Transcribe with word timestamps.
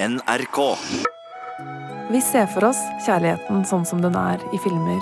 NRK. 0.00 0.76
Vi 2.10 2.20
ser 2.22 2.44
for 2.46 2.68
oss 2.68 2.78
kjærligheten 3.02 3.64
sånn 3.66 3.82
som 3.82 3.98
den 3.98 4.14
er 4.14 4.38
i 4.54 4.58
filmer 4.62 5.00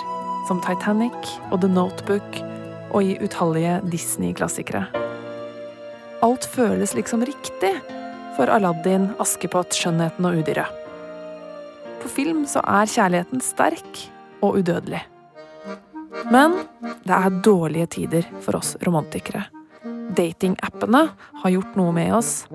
som 0.48 0.62
Titanic 0.64 1.34
og 1.50 1.60
The 1.60 1.68
Notebook 1.68 2.38
og 2.96 3.04
i 3.04 3.18
utallige 3.20 3.74
Disney-klassikere. 3.92 4.86
Alt 6.24 6.48
føles 6.48 6.94
liksom 6.96 7.26
riktig 7.28 7.74
for 8.38 8.48
Aladdin, 8.48 9.10
Askepott, 9.20 9.76
Skjønnheten 9.76 10.30
og 10.30 10.40
Udyret. 10.40 10.72
På 12.00 12.08
film 12.08 12.46
så 12.48 12.64
er 12.64 12.88
kjærligheten 12.88 13.44
sterk 13.44 14.00
og 14.40 14.62
udødelig. 14.62 15.02
Men 16.32 16.56
det 17.04 17.20
er 17.20 17.40
dårlige 17.44 17.92
tider 17.98 18.32
for 18.40 18.62
oss 18.62 18.78
romantikere. 18.88 19.44
Datingappene 20.16 21.10
har 21.42 21.52
gjort 21.52 21.76
noe 21.76 21.92
med 21.92 22.16
oss. 22.16 22.46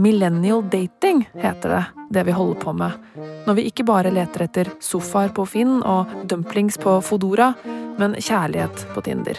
Millennial 0.00 0.70
dating 0.70 1.30
heter 1.32 1.68
det, 1.68 1.84
det 2.10 2.22
vi 2.22 2.32
holder 2.32 2.60
på 2.60 2.72
med. 2.72 2.92
Når 3.46 3.54
vi 3.54 3.66
ikke 3.68 3.84
bare 3.84 4.08
leter 4.10 4.46
etter 4.46 4.70
sofaer 4.80 5.28
på 5.36 5.44
Finn 5.44 5.82
og 5.84 6.08
dumplings 6.24 6.78
på 6.80 6.94
Fodora, 7.04 7.50
men 8.00 8.16
kjærlighet 8.16 8.86
på 8.94 9.02
Tinder. 9.04 9.36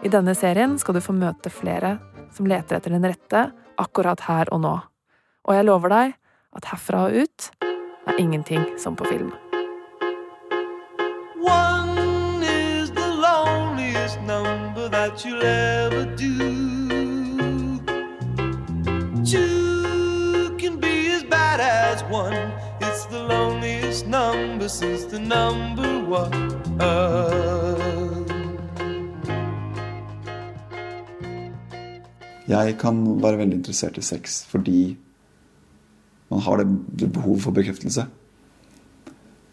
I 0.00 0.08
denne 0.08 0.32
serien 0.32 0.78
skal 0.80 0.96
du 0.96 1.02
få 1.04 1.12
møte 1.12 1.52
flere 1.52 1.98
som 2.32 2.48
leter 2.48 2.78
etter 2.78 2.96
den 2.96 3.04
rette 3.04 3.50
akkurat 3.76 4.24
her 4.30 4.48
og 4.56 4.64
nå. 4.64 4.74
Og 5.44 5.52
jeg 5.58 5.68
lover 5.68 5.92
deg 5.92 6.16
at 6.56 6.72
herfra 6.72 7.04
og 7.10 7.20
ut 7.20 7.50
er 8.08 8.16
ingenting 8.16 8.64
som 8.80 8.96
på 8.96 9.12
film. 9.12 9.34
One 11.44 12.40
is 12.48 12.96
the 12.96 13.12
loneliest 13.12 14.22
number 14.24 14.88
that 14.88 15.20
you'll 15.20 15.44
ever 15.44 16.06
do. 16.16 16.87
Two 19.28 20.56
can 20.56 20.80
be 20.80 21.12
as 21.12 21.22
bad 21.22 21.60
as 21.60 22.00
one. 22.08 22.32
It's 22.80 23.04
the 23.12 23.20
loneliest 23.28 24.06
number 24.06 24.68
since 24.68 25.04
the 25.04 25.20
number 25.20 26.00
one. 26.08 26.32
Jeg 32.48 32.78
kan 32.80 33.02
være 33.20 33.42
veldig 33.42 33.58
interessert 33.58 34.00
i 34.00 34.06
sex 34.06 34.38
fordi 34.48 34.96
man 36.32 36.40
har 36.40 36.64
det, 36.64 37.12
behovet 37.12 37.44
for 37.44 37.52
bekreftelse. 37.52 38.06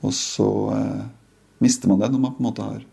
Og 0.07 0.15
så 0.15 0.47
eh, 0.77 1.03
mister 1.59 1.91
man 1.91 1.99
det 1.99 2.13
når 2.15 2.23
man 2.29 2.37
på 2.37 2.43
en 2.45 2.47
måte 2.47 2.69
har 2.69 2.87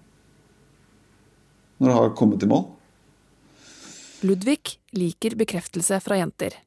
Når 1.78 1.88
det 1.88 1.94
har 2.00 2.12
kommet 2.18 2.40
til 2.40 2.50
mål. 2.50 2.66
Ludvig 4.22 4.78
liker 4.98 5.38
bekreftelse 5.38 6.02
fra 6.02 6.18
jenter. 6.18 6.58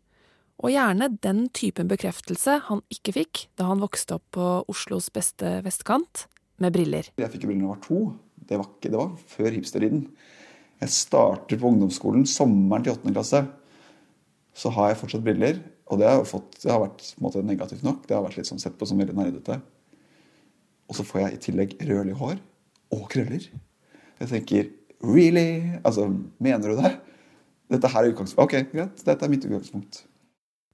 Og 0.64 0.72
gjerne 0.72 1.10
den 1.24 1.46
typen 1.56 1.90
bekreftelse 1.92 2.60
han 2.70 2.82
ikke 2.94 3.16
fikk 3.18 3.44
da 3.60 3.68
han 3.72 3.84
vokste 3.84 4.18
opp 4.18 4.26
på 4.38 4.48
Oslos 4.72 5.12
beste 5.14 5.60
vestkant, 5.66 6.28
med 6.64 6.72
briller. 6.72 7.10
Jeg 7.20 7.32
fikk 7.34 7.50
briller 7.50 7.68
var 7.68 7.82
to. 7.84 8.14
Det 8.46 8.56
var, 8.56 8.70
ikke, 8.70 8.92
det 8.94 9.00
var 9.00 9.10
før 9.28 9.56
hipstertiden. 9.58 10.06
Jeg 10.80 10.94
starter 10.96 11.60
på 11.60 11.68
ungdomsskolen 11.68 12.24
sommeren 12.30 12.86
til 12.86 12.94
åttende 12.94 13.16
klasse. 13.16 13.42
Så 14.56 14.72
har 14.72 14.94
jeg 14.94 15.00
fortsatt 15.02 15.26
briller. 15.26 15.60
Og 15.92 16.00
det 16.00 16.08
har, 16.08 16.24
fått, 16.30 16.56
det 16.64 16.72
har 16.72 16.82
vært 16.82 17.10
måte, 17.22 17.44
negativt 17.46 17.84
nok. 17.86 18.06
Det 18.08 18.16
har 18.16 18.24
vært 18.24 18.40
litt 18.40 18.48
sånn 18.50 18.62
sett 18.62 18.78
på 18.80 18.88
som 18.88 19.02
veldig 19.02 19.18
nerdete. 19.18 19.60
Og 20.88 20.98
så 20.98 21.06
får 21.06 21.26
jeg 21.26 21.36
i 21.36 21.44
tillegg 21.50 21.78
rødlig 21.90 22.16
hår 22.22 22.40
og 22.96 23.06
krøller. 23.12 23.46
Jeg 24.22 24.32
tenker 24.32 24.72
really? 25.04 25.76
Altså, 25.84 26.08
mener 26.40 26.72
du 26.72 26.80
det? 26.80 26.96
Dette 27.76 27.92
her 27.92 28.06
er 28.06 28.14
utgangspunkt. 28.14 28.46
Ok, 28.46 28.72
greit. 28.72 29.02
Dette 29.04 29.26
er 29.26 29.34
mitt 29.34 29.46
utgangspunkt. 29.48 30.06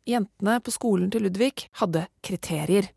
Jentene 0.09 0.57
på 0.65 0.73
skolen 0.73 1.11
til 1.13 1.27
Ludvig 1.27 1.67
hadde 1.77 2.07
kriterier. 2.25 2.87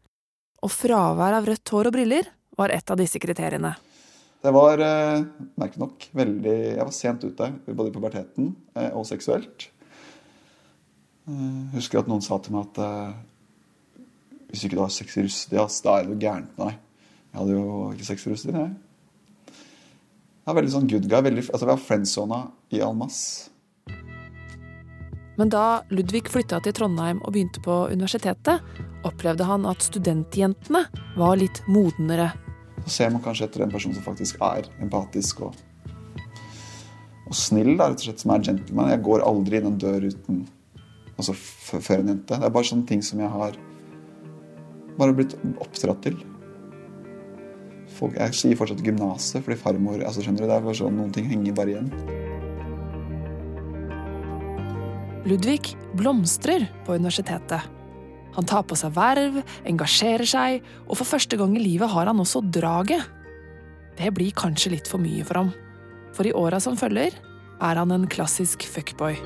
Og 0.64 0.72
fravær 0.72 1.36
av 1.36 1.48
rødt 1.48 1.72
hår 1.74 1.90
og 1.90 1.96
briller 1.96 2.30
var 2.56 2.72
et 2.72 2.88
av 2.90 2.96
disse 2.96 3.20
kriteriene. 3.20 3.74
Det 4.44 4.52
var 4.52 4.80
eh, 4.84 5.24
merkelig 5.56 5.80
nok 5.80 6.06
veldig 6.16 6.54
Jeg 6.54 6.80
var 6.80 6.92
sent 6.92 7.24
ute, 7.24 7.48
både 7.68 7.90
i 7.90 7.94
puberteten 7.94 8.50
eh, 8.76 8.90
og 8.92 9.06
seksuelt. 9.08 9.68
Jeg 11.24 11.70
husker 11.72 12.02
at 12.02 12.08
noen 12.10 12.24
sa 12.24 12.36
til 12.44 12.52
meg 12.52 12.68
at 12.68 12.80
eh, 12.84 13.14
hvis 14.52 14.66
ikke 14.66 14.76
du 14.76 14.84
har 14.84 14.92
sex 14.92 15.16
i 15.16 15.24
russetida, 15.24 15.64
da 15.64 15.94
er 15.96 16.04
det 16.04 16.12
noe 16.12 16.20
gærent 16.20 16.52
med 16.56 16.68
deg. 16.68 16.82
Jeg 17.24 17.40
hadde 17.40 17.56
jo 17.56 17.78
ikke 17.94 18.08
sex 18.10 18.24
i 18.24 18.32
russetida, 18.32 18.66
jeg. 18.66 19.54
Jeg 20.44 20.50
var 20.50 20.58
veldig 20.60 20.74
sånn 20.74 20.88
good 20.92 21.08
guy. 21.08 21.22
Veldig, 21.24 21.42
altså, 21.48 21.64
jeg 21.64 21.72
var 21.72 21.80
friendzona 21.80 22.40
i 22.76 22.80
Almas. 22.84 23.18
Men 25.36 25.50
da 25.50 25.82
Ludvig 25.90 26.28
flytta 26.30 26.60
til 26.62 26.74
Trondheim 26.76 27.20
og 27.24 27.34
begynte 27.34 27.62
på 27.64 27.84
universitetet, 27.90 28.62
opplevde 29.04 29.46
han 29.48 29.66
at 29.68 29.82
studentjentene 29.82 30.84
var 31.18 31.38
litt 31.40 31.62
modnere. 31.66 32.30
Så 32.84 32.98
ser 32.98 33.14
man 33.14 33.22
kanskje 33.24 33.48
etter 33.48 33.64
en 33.64 33.72
person 33.72 33.94
som 33.96 34.04
faktisk 34.04 34.42
er 34.44 34.68
empatisk 34.84 35.46
og, 35.48 35.56
og 37.24 37.34
snill, 37.34 37.74
da, 37.78 37.90
rett 37.90 38.02
og 38.02 38.08
slett, 38.08 38.22
som 38.22 38.34
er 38.34 38.44
gentleman. 38.50 38.92
Jeg 38.92 39.04
går 39.06 39.24
aldri 39.26 39.60
inn 39.60 39.72
en 39.72 39.80
dør 39.80 40.10
uten 40.10 40.44
Altså 41.14 41.30
før 41.38 42.00
en 42.00 42.08
jente. 42.10 42.34
Det 42.34 42.42
er 42.42 42.50
bare 42.50 42.66
sånne 42.66 42.88
ting 42.88 43.02
som 43.06 43.20
jeg 43.22 43.30
har 43.30 43.54
bare 44.98 45.14
blitt 45.14 45.36
oppdratt 45.62 46.02
til. 46.08 46.18
Folk, 47.94 48.16
jeg 48.18 48.34
sier 48.34 48.58
fortsatt 48.58 48.82
gymnaset, 48.82 49.44
fordi 49.46 49.60
farmor 49.60 50.02
altså 50.02 50.24
skjønner 50.24 50.42
du, 50.42 50.48
det 50.50 50.56
er 50.56 50.66
bare 50.66 50.78
sånn, 50.78 50.98
Noen 50.98 51.14
ting 51.14 51.30
henger 51.30 51.54
bare 51.54 51.76
igjen. 51.76 52.23
Ludvig 55.24 55.72
blomstrer 55.96 56.66
på 56.84 56.94
universitetet. 56.94 57.62
Han 58.34 58.48
tar 58.50 58.64
på 58.66 58.76
seg 58.76 58.92
verv, 58.96 59.38
engasjerer 59.64 60.28
seg, 60.28 60.64
og 60.88 60.98
for 60.98 61.08
første 61.14 61.38
gang 61.40 61.54
i 61.56 61.62
livet 61.62 61.92
har 61.92 62.10
han 62.10 62.20
også 62.20 62.42
draget. 62.52 63.04
Det 63.94 64.10
blir 64.12 64.34
kanskje 64.36 64.74
litt 64.74 64.90
for 64.90 65.00
mye 65.00 65.24
for 65.24 65.40
ham, 65.40 65.52
for 66.14 66.26
i 66.26 66.34
åra 66.34 66.58
som 66.60 66.76
følger, 66.76 67.14
er 67.62 67.78
han 67.80 67.94
en 67.94 68.08
klassisk 68.10 68.66
fuckboy. 68.66 69.16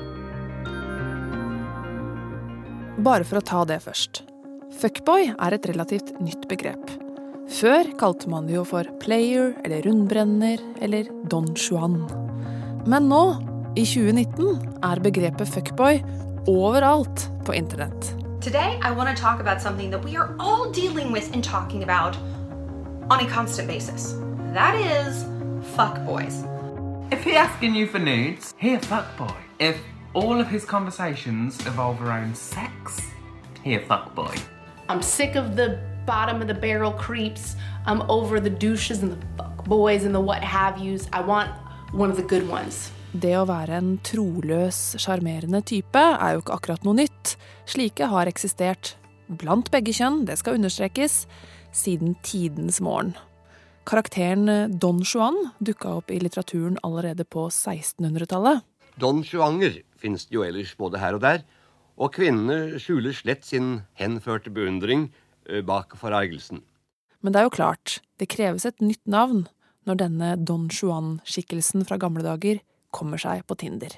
Bare 2.99 3.25
for 3.25 3.39
å 3.39 3.45
ta 3.45 3.65
det 3.67 3.81
først. 3.83 4.23
Fuckboy 4.79 5.33
er 5.33 5.55
et 5.55 5.67
relativt 5.71 6.13
nytt 6.21 6.45
begrep. 6.51 6.91
Før 7.49 7.87
kalte 7.97 8.29
man 8.29 8.45
det 8.45 8.59
jo 8.59 8.65
for 8.67 8.85
player 9.01 9.55
eller 9.65 9.81
rundbrenner 9.87 10.61
eller 10.85 11.09
Don 11.31 11.49
Juan. 11.57 12.03
Men 12.85 13.09
nå, 13.09 13.23
i 13.75 13.85
2019, 13.85 14.79
er 14.83 14.99
begrepet 14.99 15.47
fuckboy 15.47 16.01
overalt 16.47 17.31
på 17.45 17.53
internett. 17.53 18.15
Today, 18.41 18.79
I 18.81 18.91
want 18.91 19.17
to 19.17 19.23
talk 19.23 19.39
about 19.39 19.61
something 19.61 19.91
that 19.91 20.03
we 20.05 20.17
are 20.17 20.29
all 20.39 20.71
dealing 20.71 21.13
with 21.13 21.33
and 21.33 21.43
talking 21.43 21.83
about 21.83 22.17
on 23.09 23.19
a 23.19 23.29
constant 23.29 23.67
basis. 23.67 24.15
That 24.53 24.75
is 24.75 25.25
fuckboys. 25.75 26.33
If 27.11 27.23
he 27.23 27.35
asking 27.35 27.75
you 27.75 27.87
for 27.87 27.99
nudes, 27.99 28.53
he 28.57 28.73
a 28.73 28.79
fuckboy. 28.79 29.35
If 29.59 29.77
all 30.13 30.41
of 30.41 30.47
his 30.47 30.65
conversations 30.65 31.59
evolve 31.67 32.01
around 32.01 32.35
sex, 32.35 33.01
he 33.63 33.75
a 33.75 33.79
fuckboy. 33.79 34.41
I'm 34.87 35.01
sick 35.01 35.35
of 35.35 35.55
the 35.55 35.77
bottom 36.05 36.41
of 36.41 36.47
the 36.47 36.55
barrel 36.55 36.93
creeps. 36.93 37.55
I'm 37.85 38.01
over 38.09 38.39
the 38.39 38.49
douches 38.49 39.03
and 39.03 39.11
the 39.11 39.25
fuck 39.37 39.65
boys 39.65 40.05
and 40.05 40.15
the 40.15 40.19
what 40.19 40.43
have 40.43 40.79
yous. 40.79 41.07
I 41.13 41.21
want 41.21 41.51
one 41.91 42.09
of 42.09 42.17
the 42.17 42.23
good 42.23 42.47
ones. 42.49 42.91
Det 43.09 43.31
å 43.33 43.45
være 43.49 43.73
en 43.73 43.95
troløs, 44.05 44.77
sjarmerende 45.01 45.63
type 45.65 45.97
er 45.97 46.35
jo 46.35 46.43
ikke 46.43 46.57
akkurat 46.59 46.83
noe 46.85 46.99
nytt. 46.99 47.31
Slike 47.65 48.05
har 48.11 48.29
eksistert 48.29 48.91
blant 49.41 49.71
begge 49.73 49.95
kjønn, 49.97 50.27
det 50.29 50.35
skal 50.37 50.59
understrekes, 50.59 51.23
siden 51.73 52.13
tidens 52.21 52.77
morgen. 52.85 53.15
Karakteren 53.89 54.75
Don 54.77 55.01
Juan 55.01 55.39
dukka 55.57 55.95
opp 55.97 56.13
i 56.13 56.19
litteraturen 56.21 56.77
allerede 56.85 57.25
på 57.25 57.47
1600-tallet. 57.49 58.61
Don 59.01 59.23
Juaner 59.25 59.81
finnes 59.97 60.29
det 60.29 60.37
jo 60.37 60.45
ellers 60.45 60.75
både 60.77 61.01
her 61.01 61.17
og 61.17 61.25
der, 61.25 61.41
og 61.97 62.13
kvinnene 62.13 62.77
skjuler 62.77 63.17
slett 63.17 63.41
sin 63.47 63.79
henførte 63.97 64.53
beundring 64.53 65.09
eh, 65.49 65.65
bak 65.65 65.97
forargelsen. 65.97 66.61
Men 67.25 67.33
det 67.33 67.41
er 67.41 67.49
jo 67.49 67.57
klart, 67.57 67.99
det 68.21 68.29
kreves 68.29 68.69
et 68.69 68.85
nytt 68.85 69.01
navn 69.09 69.47
når 69.89 70.03
denne 70.05 70.33
Don 70.37 70.69
Juan-skikkelsen 70.69 71.89
fra 71.89 71.97
gamle 71.97 72.21
dager 72.21 72.61
kommer 72.95 73.21
seg 73.21 73.45
på 73.47 73.57
Tinder. 73.59 73.93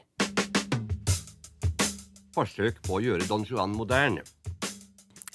Forsøk 2.36 2.80
på 2.86 2.98
å 2.98 3.02
gjøre 3.04 3.28
Don 3.28 3.44
Juan 3.48 3.74
moderne. 3.76 4.24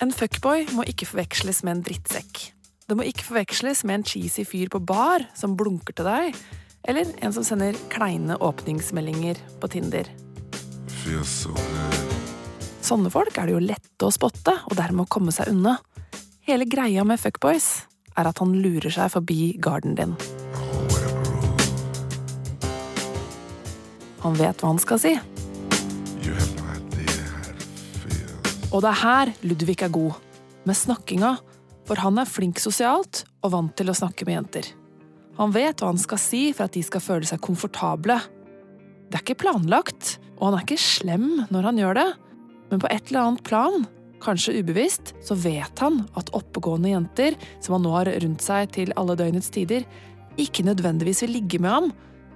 En 0.00 0.12
fuckboy 0.12 0.66
må 0.76 0.84
ikke 0.88 1.08
forveksles 1.08 1.62
med 1.64 1.78
en 1.78 1.82
drittsekk. 1.86 2.42
Det 2.86 2.94
må 2.96 3.06
ikke 3.08 3.26
forveksles 3.26 3.82
med 3.88 4.00
en 4.00 4.06
cheesy 4.06 4.44
fyr 4.46 4.70
på 4.72 4.80
bar 4.84 5.24
som 5.36 5.56
blunker 5.58 5.96
til 5.96 6.06
deg, 6.06 6.36
eller 6.86 7.10
en 7.24 7.34
som 7.34 7.44
sender 7.44 7.76
kleine 7.90 8.36
åpningsmeldinger 8.38 9.40
på 9.60 9.70
Tinder. 9.72 10.08
Sånne 12.86 13.10
folk 13.10 13.40
er 13.40 13.48
det 13.48 13.56
jo 13.56 13.64
lette 13.64 14.06
å 14.06 14.14
spotte, 14.14 14.54
og 14.68 14.78
dermed 14.78 15.06
å 15.06 15.10
komme 15.10 15.34
seg 15.34 15.50
unna. 15.50 15.78
Hele 16.46 16.68
greia 16.70 17.02
med 17.08 17.18
fuckboys 17.18 17.86
er 18.16 18.30
at 18.30 18.38
han 18.42 18.54
lurer 18.62 18.92
seg 18.94 19.10
forbi 19.16 19.56
garden 19.62 19.96
din. 19.98 20.14
Han 24.26 24.34
vet 24.34 24.58
hva 24.58 24.72
han 24.72 24.80
skal 24.82 24.98
si. 24.98 25.14
Og 28.74 28.82
det 28.82 28.90
er 28.90 29.02
her 29.04 29.30
Ludvig 29.46 29.78
er 29.86 29.92
god. 29.94 30.16
Med 30.66 30.74
snakkinga. 30.74 31.36
For 31.86 32.02
han 32.02 32.18
er 32.18 32.26
flink 32.26 32.58
sosialt 32.58 33.22
og 33.46 33.52
vant 33.54 33.76
til 33.78 33.92
å 33.92 33.94
snakke 33.94 34.26
med 34.26 34.40
jenter. 34.40 34.72
Han 35.36 35.52
vet 35.54 35.78
hva 35.78 35.92
han 35.92 36.00
skal 36.00 36.18
si 36.18 36.48
for 36.56 36.66
at 36.66 36.74
de 36.74 36.82
skal 36.82 37.04
føle 37.04 37.28
seg 37.28 37.42
komfortable. 37.44 38.16
Det 39.06 39.20
er 39.20 39.22
ikke 39.22 39.44
planlagt, 39.44 40.16
og 40.40 40.48
han 40.48 40.56
er 40.56 40.64
ikke 40.64 40.80
slem 40.82 41.28
når 41.54 41.68
han 41.68 41.78
gjør 41.78 41.98
det. 42.00 42.06
Men 42.72 42.82
på 42.82 42.90
et 42.90 43.12
eller 43.12 43.20
annet 43.22 43.44
plan, 43.46 43.86
kanskje 44.24 44.56
ubevisst, 44.58 45.14
så 45.22 45.36
vet 45.38 45.84
han 45.84 46.02
at 46.18 46.32
oppegående 46.34 46.90
jenter 46.90 47.36
som 47.60 47.76
han 47.76 47.86
nå 47.86 47.94
har 47.94 48.10
rundt 48.24 48.42
seg 48.42 48.72
til 48.74 48.90
alle 48.98 49.14
døgnets 49.20 49.52
tider, 49.54 49.86
ikke 50.40 50.66
nødvendigvis 50.66 51.22
vil 51.22 51.36
ligge 51.38 51.62
med 51.62 51.70
ham 51.70 51.92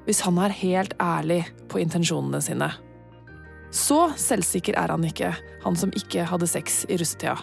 hvis 0.07 0.23
han 0.25 0.39
er 0.43 0.55
helt 0.55 0.95
ærlig 1.03 1.43
på 1.71 1.81
intensjonene 1.83 2.41
sine. 2.45 2.71
Så 3.71 4.09
selvsikker 4.19 4.75
er 4.79 4.91
han 4.91 5.05
ikke, 5.07 5.31
han 5.63 5.79
som 5.79 5.93
ikke 5.95 6.27
hadde 6.27 6.49
sex 6.51 6.83
i 6.91 6.99
russetida. 6.99 7.37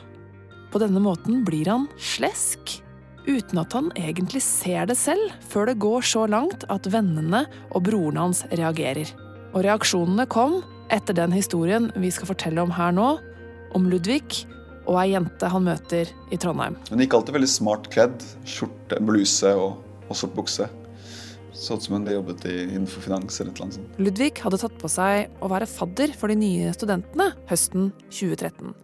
På 0.73 0.81
denne 0.83 0.99
måten 0.99 1.45
blir 1.47 1.69
han 1.71 1.87
slesk, 1.95 2.81
uten 3.27 3.61
at 3.61 3.75
han 3.75 3.87
egentlig 3.95 4.41
ser 4.43 4.89
det 4.89 4.97
selv, 4.99 5.31
før 5.47 5.69
det 5.69 5.79
går 5.83 6.03
så 6.03 6.25
langt 6.27 6.65
at 6.71 6.89
vennene 6.91 7.45
og 7.71 7.85
broren 7.87 8.19
hans 8.19 8.43
reagerer. 8.51 9.13
Og 9.53 9.63
reaksjonene 9.63 10.27
kom 10.31 10.59
etter 10.93 11.15
den 11.15 11.33
historien 11.35 11.89
vi 11.95 12.11
skal 12.11 12.31
fortelle 12.33 12.63
om 12.63 12.73
her 12.75 12.91
nå, 12.95 13.07
om 13.75 13.87
Ludvig 13.91 14.45
og 14.87 14.95
ei 15.01 15.11
jente 15.11 15.49
han 15.51 15.65
møter 15.67 16.11
i 16.31 16.39
Trondheim. 16.39 16.77
Hun 16.89 17.03
gikk 17.03 17.15
alltid 17.17 17.35
veldig 17.35 17.51
smart 17.51 17.89
kledd. 17.91 18.23
Skjorte, 18.47 18.99
bluse 19.03 19.51
og, 19.59 19.81
og 20.07 20.15
sort 20.15 20.35
bukse. 20.37 20.69
Så 21.57 21.73
ut 21.73 21.83
som 21.83 21.95
hun 21.97 22.05
jobbet 22.05 22.45
i, 22.45 22.55
innenfor 22.63 23.01
finans 23.01 23.39
eller 23.41 23.49
et 23.49 23.57
eller 23.57 23.65
annet 23.65 23.77
sånt. 23.79 23.95
Ludvig 23.97 24.31
hadde 24.43 24.59
tatt 24.61 24.75
på 24.77 24.89
seg 24.93 25.41
å 25.41 25.49
være 25.49 25.65
fadder 25.69 26.11
for 26.13 26.29
de 26.29 26.37
nye 26.37 26.73
studentene 26.75 27.31
høsten 27.49 27.89
2013. 28.13 28.75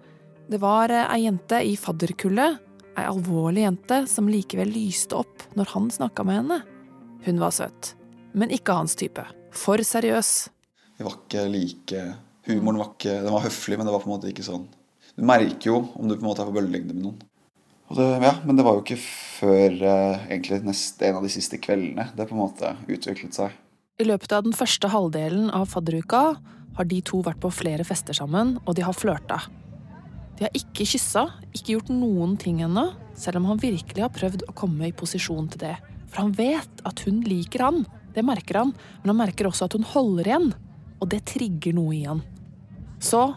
Det 0.49 0.59
var 0.61 0.89
eh, 0.89 1.05
ei 1.13 1.27
jente 1.27 1.59
i 1.61 1.75
fadderkullet, 1.77 2.57
ei 2.97 3.05
alvorlig 3.05 3.67
jente, 3.67 3.99
som 4.09 4.29
likevel 4.29 4.73
lyste 4.73 5.19
opp 5.21 5.45
når 5.57 5.69
han 5.75 5.91
snakka 5.93 6.25
med 6.25 6.39
henne. 6.41 6.59
Hun 7.27 7.41
var 7.41 7.53
søt, 7.53 7.93
men 8.33 8.51
ikke 8.53 8.75
hans 8.79 8.97
type. 8.97 9.21
For 9.53 9.77
seriøs. 9.85 10.33
Vi 10.97 11.05
var 11.05 11.19
ikke 11.19 11.45
like 11.53 12.07
Humoren 12.47 12.79
var 12.81 12.89
ikke 12.91 13.13
Den 13.21 13.33
var 13.35 13.45
høflig, 13.45 13.77
men 13.77 13.87
det 13.87 13.93
var 13.93 14.01
på 14.01 14.09
en 14.09 14.13
måte 14.15 14.29
ikke 14.29 14.45
sånn 14.45 14.65
Du 15.15 15.21
merker 15.25 15.69
jo 15.69 15.75
om 15.93 16.09
du 16.09 16.15
på 16.15 16.23
en 16.23 16.27
måte 16.27 16.43
er 16.43 16.49
på 16.49 16.55
bølgelengde 16.57 16.97
med 16.97 17.05
noen. 17.05 17.21
Det, 17.93 18.05
ja, 18.25 18.33
men 18.45 18.57
det 18.57 18.65
var 18.65 18.77
jo 18.77 18.83
ikke 18.83 18.99
før 18.99 19.75
eh, 19.85 20.23
egentlig 20.31 20.63
neste, 20.65 21.05
en 21.05 21.19
av 21.19 21.25
de 21.25 21.31
siste 21.33 21.59
kveldene 21.61 22.07
det 22.17 22.25
på 22.29 22.33
en 22.33 22.41
måte 22.41 22.73
utviklet 22.89 23.37
seg. 23.37 23.53
I 24.01 24.07
løpet 24.07 24.33
av 24.33 24.47
den 24.47 24.55
første 24.57 24.89
halvdelen 24.89 25.51
av 25.53 25.69
fadderuka 25.69 26.23
har 26.73 26.87
de 26.89 27.01
to 27.05 27.21
vært 27.25 27.41
på 27.43 27.51
flere 27.53 27.85
fester 27.85 28.17
sammen, 28.17 28.55
og 28.65 28.73
de 28.77 28.85
har 28.85 28.97
flørta. 28.97 29.43
De 30.39 30.47
har 30.47 30.57
ikke 30.57 30.87
kyssa, 30.89 31.27
ikke 31.53 31.75
gjort 31.75 31.91
noen 31.93 32.33
ting 32.41 32.63
ennå, 32.65 32.87
selv 33.13 33.41
om 33.41 33.51
han 33.51 33.61
virkelig 33.61 34.01
har 34.01 34.13
prøvd 34.15 34.47
å 34.49 34.55
komme 34.57 34.89
i 34.89 34.95
posisjon 34.97 35.51
til 35.53 35.61
det. 35.67 35.75
For 36.09 36.23
han 36.23 36.33
vet 36.37 36.81
at 36.89 37.05
hun 37.05 37.21
liker 37.27 37.67
han, 37.67 37.83
det 38.17 38.25
merker 38.25 38.63
han, 38.63 38.73
men 39.03 39.13
han 39.13 39.21
merker 39.21 39.49
også 39.49 39.69
at 39.69 39.77
hun 39.77 39.85
holder 39.93 40.31
igjen, 40.31 40.51
og 40.97 41.09
det 41.13 41.21
trigger 41.29 41.77
noe 41.77 41.93
i 41.93 42.03
han. 42.09 42.25
Så 43.03 43.27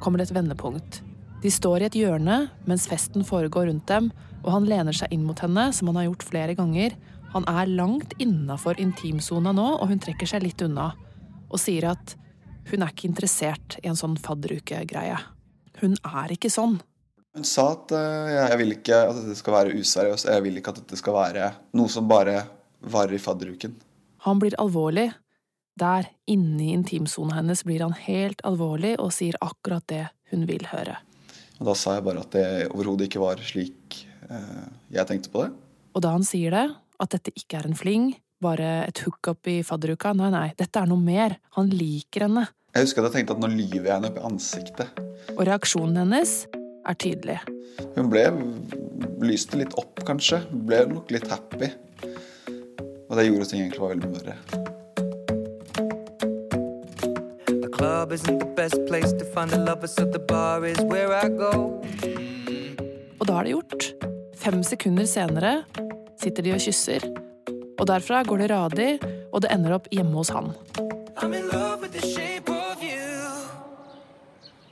kommer 0.00 0.20
det 0.20 0.30
et 0.30 0.36
vendepunkt. 0.40 1.02
De 1.42 1.50
står 1.50 1.82
i 1.82 1.88
et 1.88 1.96
hjørne 1.98 2.36
mens 2.70 2.86
festen 2.90 3.24
foregår 3.26 3.66
rundt 3.66 3.88
dem, 3.90 4.12
og 4.42 4.52
han 4.54 4.66
lener 4.70 4.94
seg 4.94 5.10
inn 5.14 5.24
mot 5.26 5.38
henne, 5.42 5.70
som 5.74 5.90
han 5.90 5.98
har 5.98 6.08
gjort 6.08 6.26
flere 6.28 6.54
ganger. 6.58 6.94
Han 7.34 7.46
er 7.50 7.70
langt 7.70 8.14
innafor 8.22 8.78
intimsona 8.82 9.54
nå, 9.54 9.66
og 9.80 9.90
hun 9.90 10.02
trekker 10.02 10.28
seg 10.28 10.44
litt 10.44 10.62
unna. 10.62 10.92
Og 11.50 11.58
sier 11.60 11.88
at 11.90 12.14
hun 12.70 12.84
er 12.84 12.92
ikke 12.92 13.08
interessert 13.10 13.78
i 13.82 13.88
en 13.90 13.98
sånn 13.98 14.14
fadderukegreie. 14.22 15.18
Hun 15.82 15.98
er 16.06 16.34
ikke 16.34 16.50
sånn. 16.52 16.78
Hun 17.34 17.46
sa 17.48 17.72
at 17.72 17.94
eh, 17.96 18.32
jeg 18.36 18.58
vil 18.60 18.74
ikke 18.76 19.02
at 19.08 19.18
dette 19.18 19.38
skal 19.38 19.56
være 19.56 19.76
useriøst. 19.80 20.28
Jeg 20.30 20.44
vil 20.44 20.58
ikke 20.60 20.74
at 20.74 20.82
dette 20.82 20.98
skal 21.00 21.16
være 21.16 21.52
noe 21.78 21.90
som 21.90 22.06
bare 22.10 22.42
varer 22.92 23.16
i 23.16 23.22
fadderuken. 23.22 23.74
Han 24.28 24.42
blir 24.42 24.54
alvorlig. 24.62 25.10
Der, 25.80 26.10
inne 26.28 26.66
i 26.66 26.74
intimsona 26.76 27.38
hennes, 27.38 27.64
blir 27.64 27.80
han 27.82 27.96
helt 27.96 28.42
alvorlig 28.46 28.98
og 29.00 29.14
sier 29.16 29.38
akkurat 29.40 29.86
det 29.88 30.04
hun 30.30 30.44
vil 30.46 30.68
høre. 30.68 30.98
Og 31.62 31.68
da 31.70 31.76
sa 31.78 31.94
jeg 31.94 32.02
bare 32.02 32.24
at 32.24 32.34
det 32.34 32.46
overhodet 32.72 33.06
ikke 33.06 33.22
var 33.22 33.38
slik 33.46 34.00
eh, 34.26 34.64
jeg 34.90 35.06
tenkte 35.06 35.30
på 35.30 35.44
det. 35.44 35.52
Og 35.94 36.02
da 36.02 36.10
han 36.16 36.26
sier 36.26 36.50
det, 36.50 36.64
at 36.74 37.14
dette 37.14 37.30
ikke 37.38 37.60
er 37.60 37.68
en 37.68 37.78
fling, 37.78 38.08
bare 38.42 38.88
et 38.88 38.98
hookup 39.04 39.46
i 39.46 39.60
fadderuka, 39.62 40.10
nei, 40.18 40.32
nei, 40.34 40.48
dette 40.58 40.82
er 40.82 40.90
noe 40.90 40.98
mer. 40.98 41.36
Han 41.54 41.70
liker 41.70 42.26
henne. 42.26 42.48
Jeg 42.74 42.88
husker 42.88 43.06
at 43.06 43.12
jeg 43.12 43.20
tenkte 43.20 43.36
at 43.36 43.44
nå 43.44 43.52
lyver 43.52 43.92
jeg 43.92 43.94
henne 43.94 44.10
opp 44.10 44.18
i 44.18 44.26
ansiktet. 44.26 45.00
Og 45.36 45.44
reaksjonen 45.46 46.02
hennes 46.02 46.34
er 46.50 46.98
tydelig. 46.98 47.38
Hun 47.94 48.10
ble 48.10 48.26
lyste 49.22 49.62
litt 49.62 49.78
opp, 49.78 50.02
kanskje. 50.08 50.42
Ble 50.66 50.82
nok 50.90 51.14
litt 51.14 51.30
happy. 51.30 51.70
Og 53.06 53.18
det 53.20 53.30
gjorde 53.30 53.52
ting 53.52 53.62
egentlig 53.68 53.86
var 53.86 53.94
veldig 53.94 54.10
mye 54.10 54.22
verre. 54.24 54.71
Club 57.82 58.12
isn't 58.12 58.38
the 58.38 58.52
best 58.54 58.78
place 58.86 59.12
to 59.18 59.24
find 59.34 59.52
a 59.52 59.58
lover, 59.58 59.88
so 59.88 60.04
the 60.04 60.18
bar 60.18 60.64
is 60.64 60.78
where 60.90 61.10
I 61.24 61.26
go. 61.28 61.82
Og 63.18 63.26
da 63.26 63.40
er 63.40 63.48
det 63.48 63.54
gjort. 63.56 63.86
Fem 64.38 64.60
sekunder 64.66 65.06
senere 65.10 65.52
sitter 66.20 66.46
de 66.46 66.52
og 66.54 66.62
kysser. 66.62 67.06
Og 67.80 67.88
derfra 67.90 68.20
går 68.28 68.44
det 68.44 68.48
radig, 68.52 68.90
og 69.32 69.42
det 69.42 69.50
ender 69.54 69.74
opp 69.78 69.88
hjemme 69.90 70.14
hos 70.14 70.30
han. 70.30 70.52
I'm 71.18 71.34
in 71.34 71.48
love 71.50 71.82
with 71.82 71.90
the 71.96 72.06
shape 72.06 72.54
of 72.54 72.84
you. 72.86 73.18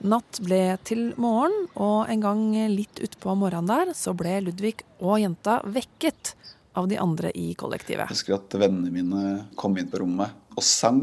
Natt 0.06 0.38
ble 0.46 0.62
til 0.86 1.10
morgen, 1.18 1.66
og 1.74 2.06
en 2.14 2.22
gang 2.22 2.46
litt 2.70 3.02
utpå 3.02 3.34
morgenen 3.34 3.72
der, 3.72 3.90
så 3.98 4.14
ble 4.14 4.38
Ludvig 4.46 4.76
og 5.02 5.18
jenta 5.18 5.58
vekket 5.66 6.36
av 6.78 6.86
de 6.86 7.02
andre 7.02 7.34
i 7.34 7.50
kollektivet. 7.58 8.06
Jeg 8.06 8.14
husker 8.14 8.38
at 8.38 8.54
vennene 8.62 8.94
mine 8.94 9.36
kom 9.58 9.74
inn 9.82 9.90
på 9.90 10.04
rommet 10.04 10.54
og 10.54 10.62
sang 10.62 11.02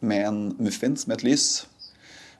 med 0.00 0.26
en 0.26 0.40
muffins 0.58 1.06
med 1.06 1.20
et 1.20 1.28
lys. 1.30 1.48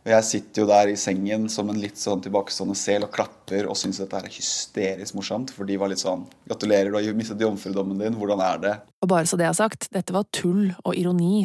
Og 0.01 0.13
jeg 0.15 0.25
sitter 0.25 0.63
jo 0.63 0.69
der 0.71 0.89
i 0.89 0.97
sengen 0.97 1.45
som 1.53 1.69
en 1.69 1.81
litt 1.81 1.99
sånn 2.01 2.23
tilbakestående 2.25 2.77
sel 2.79 3.05
og 3.05 3.13
klapper 3.13 3.67
og 3.69 3.77
syns 3.77 4.01
dette 4.01 4.17
er 4.17 4.31
hysterisk 4.33 5.19
morsomt. 5.19 5.53
For 5.53 5.69
de 5.69 5.77
var 5.81 5.93
litt 5.93 6.01
sånn 6.01 6.25
Gratulerer, 6.49 6.89
du 6.89 6.97
har 6.97 7.19
mistet 7.19 7.45
jomfrudommen 7.45 8.01
din. 8.01 8.17
Hvordan 8.17 8.41
er 8.45 8.63
det? 8.63 8.73
Og 9.05 9.13
bare 9.13 9.29
så 9.29 9.37
det 9.37 9.51
er 9.51 9.59
sagt, 9.59 9.91
dette 9.93 10.17
var 10.17 10.25
tull 10.33 10.71
og 10.87 10.97
ironi. 10.97 11.45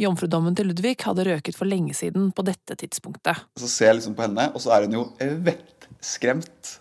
Jomfrudommen 0.00 0.56
til 0.58 0.68
Ludvig 0.68 0.98
hadde 1.06 1.24
røket 1.30 1.56
for 1.56 1.70
lenge 1.70 1.94
siden 1.96 2.28
på 2.34 2.44
dette 2.44 2.76
tidspunktet. 2.76 3.44
Så 3.56 3.70
ser 3.70 3.92
jeg 3.92 4.02
liksom 4.02 4.16
på 4.18 4.26
henne, 4.26 4.50
og 4.52 4.60
så 4.60 4.74
er 4.74 4.88
hun 4.88 4.96
jo 4.98 5.04
vettskremt. 5.46 6.78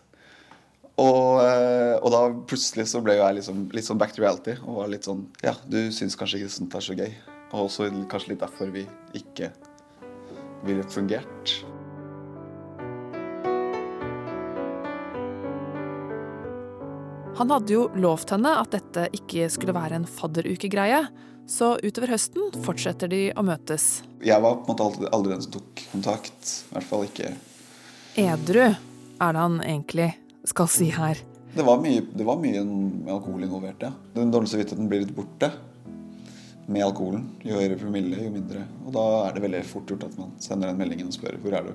Og, 1.00 1.40
eh, 1.42 1.96
og 2.02 2.10
da 2.14 2.24
plutselig 2.50 2.90
så 2.92 3.02
ble 3.06 3.16
jeg 3.18 3.40
liksom 3.40 3.70
litt 3.74 3.88
sånn 3.88 4.02
back 4.02 4.12
to 4.14 4.22
reality. 4.26 4.58
Og 4.66 4.82
var 4.82 4.92
litt 4.92 5.08
sånn 5.08 5.30
Ja, 5.46 5.56
du 5.66 5.88
syns 5.96 6.18
kanskje 6.20 6.42
ikke 6.42 6.58
sånt 6.58 6.76
er 6.76 6.86
så 6.86 6.98
gøy. 6.98 7.14
Og 7.54 7.68
også 7.68 7.88
kanskje 8.10 8.34
litt 8.34 8.42
derfor 8.42 8.74
vi 8.74 8.88
ikke 9.18 9.52
ville 10.66 10.84
fungert. 10.90 11.60
Han 17.38 17.50
hadde 17.50 17.74
jo 17.74 17.88
lovt 17.98 18.30
henne 18.34 18.52
at 18.60 18.74
dette 18.74 19.08
ikke 19.18 19.48
skulle 19.54 19.74
være 19.76 19.98
en 19.98 20.10
fadderukegreie, 20.10 21.08
så 21.50 21.74
utover 21.82 22.14
høsten 22.14 22.54
fortsetter 22.64 23.10
de 23.12 23.24
å 23.36 23.44
møtes. 23.46 24.04
Jeg 24.24 24.40
var 24.42 24.62
på 24.62 24.68
en 24.68 24.72
måte 24.72 24.86
aldri, 24.86 25.10
aldri 25.18 25.34
den 25.34 25.44
som 25.44 25.56
tok 25.58 25.84
kontakt. 25.92 26.54
I 26.70 26.78
hvert 26.78 26.88
fall 26.88 27.06
ikke 27.10 27.34
Edru 28.22 28.62
er 28.64 29.34
det 29.34 29.42
han 29.42 29.58
egentlig 29.66 30.12
skal 30.48 30.70
si 30.70 30.92
her. 30.94 31.20
Det 31.54 31.66
var 31.66 31.82
mye, 31.82 32.06
det 32.14 32.26
var 32.26 32.38
mye 32.42 32.62
alkohol 32.62 33.46
involvert, 33.46 33.82
ja. 33.82 33.92
Den 34.14 34.32
dårlige 34.34 34.54
samvittigheten 34.54 34.90
blir 34.90 35.04
litt 35.04 35.16
borte 35.18 35.50
med 36.68 36.86
alkoholen. 36.86 37.26
Jo 37.44 37.58
høyere 37.60 37.80
promille, 37.80 38.20
jo 38.24 38.32
mindre. 38.34 38.64
Og 38.86 38.94
da 38.96 39.06
er 39.28 39.36
det 39.36 39.44
veldig 39.46 39.64
fort 39.68 39.90
gjort 39.90 40.06
at 40.08 40.20
man 40.20 40.32
sender 40.44 40.72
den 40.72 40.80
meldingen 40.80 41.10
og 41.10 41.16
spør 41.16 41.40
hvor 41.44 41.58
er 41.58 41.68
du. 41.70 41.74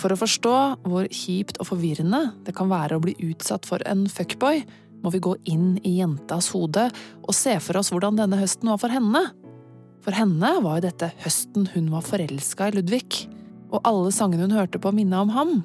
For 0.00 0.12
å 0.14 0.20
forstå 0.20 0.54
hvor 0.88 1.08
kjipt 1.12 1.58
og 1.60 1.68
forvirrende 1.72 2.22
det 2.46 2.54
kan 2.56 2.70
være 2.70 2.96
å 2.96 3.02
bli 3.04 3.16
utsatt 3.26 3.68
for 3.68 3.82
en 3.88 4.06
fuckboy, 4.08 4.62
må 5.00 5.12
vi 5.12 5.22
gå 5.24 5.34
inn 5.48 5.74
i 5.86 5.96
jentas 5.98 6.50
hode 6.54 6.86
og 7.22 7.36
se 7.36 7.54
for 7.64 7.80
oss 7.80 7.90
hvordan 7.92 8.18
denne 8.20 8.38
høsten 8.40 8.70
var 8.72 8.80
for 8.80 8.92
henne. 8.92 9.22
For 10.04 10.16
henne 10.16 10.54
var 10.64 10.78
jo 10.78 10.86
dette 10.86 11.10
høsten 11.24 11.68
hun 11.74 11.90
var 11.92 12.06
forelska 12.06 12.70
i 12.70 12.78
Ludvig, 12.78 13.26
og 13.70 13.84
alle 13.86 14.12
sangene 14.14 14.48
hun 14.48 14.56
hørte 14.56 14.80
på, 14.82 14.92
minna 14.96 15.20
om 15.24 15.32
ham. 15.34 15.60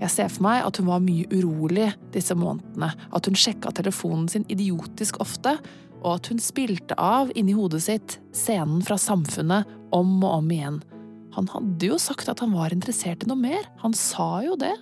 Jeg 0.00 0.12
ser 0.12 0.32
for 0.32 0.44
meg 0.44 0.64
at 0.66 0.76
hun 0.80 0.88
var 0.90 1.04
mye 1.04 1.24
urolig 1.32 1.88
disse 2.12 2.34
månedene, 2.36 2.90
at 2.92 3.28
hun 3.28 3.38
sjekka 3.38 3.72
telefonen 3.76 4.26
sin 4.28 4.44
idiotisk 4.52 5.20
ofte, 5.24 5.56
og 6.06 6.20
at 6.20 6.28
hun 6.30 6.40
spilte 6.42 6.94
av 7.02 7.32
inni 7.34 7.56
hodet 7.56 7.82
sitt 7.82 8.18
scenen 8.36 8.84
fra 8.86 8.94
Samfunnet 9.00 9.66
om 9.94 10.20
og 10.22 10.38
om 10.38 10.52
igjen. 10.54 10.76
Han 11.34 11.48
hadde 11.52 11.90
jo 11.90 11.98
sagt 12.00 12.30
at 12.30 12.40
han 12.40 12.54
var 12.54 12.72
interessert 12.72 13.26
i 13.26 13.28
noe 13.28 13.40
mer, 13.40 13.66
han 13.82 13.96
sa 13.96 14.38
jo 14.46 14.54
det. 14.60 14.72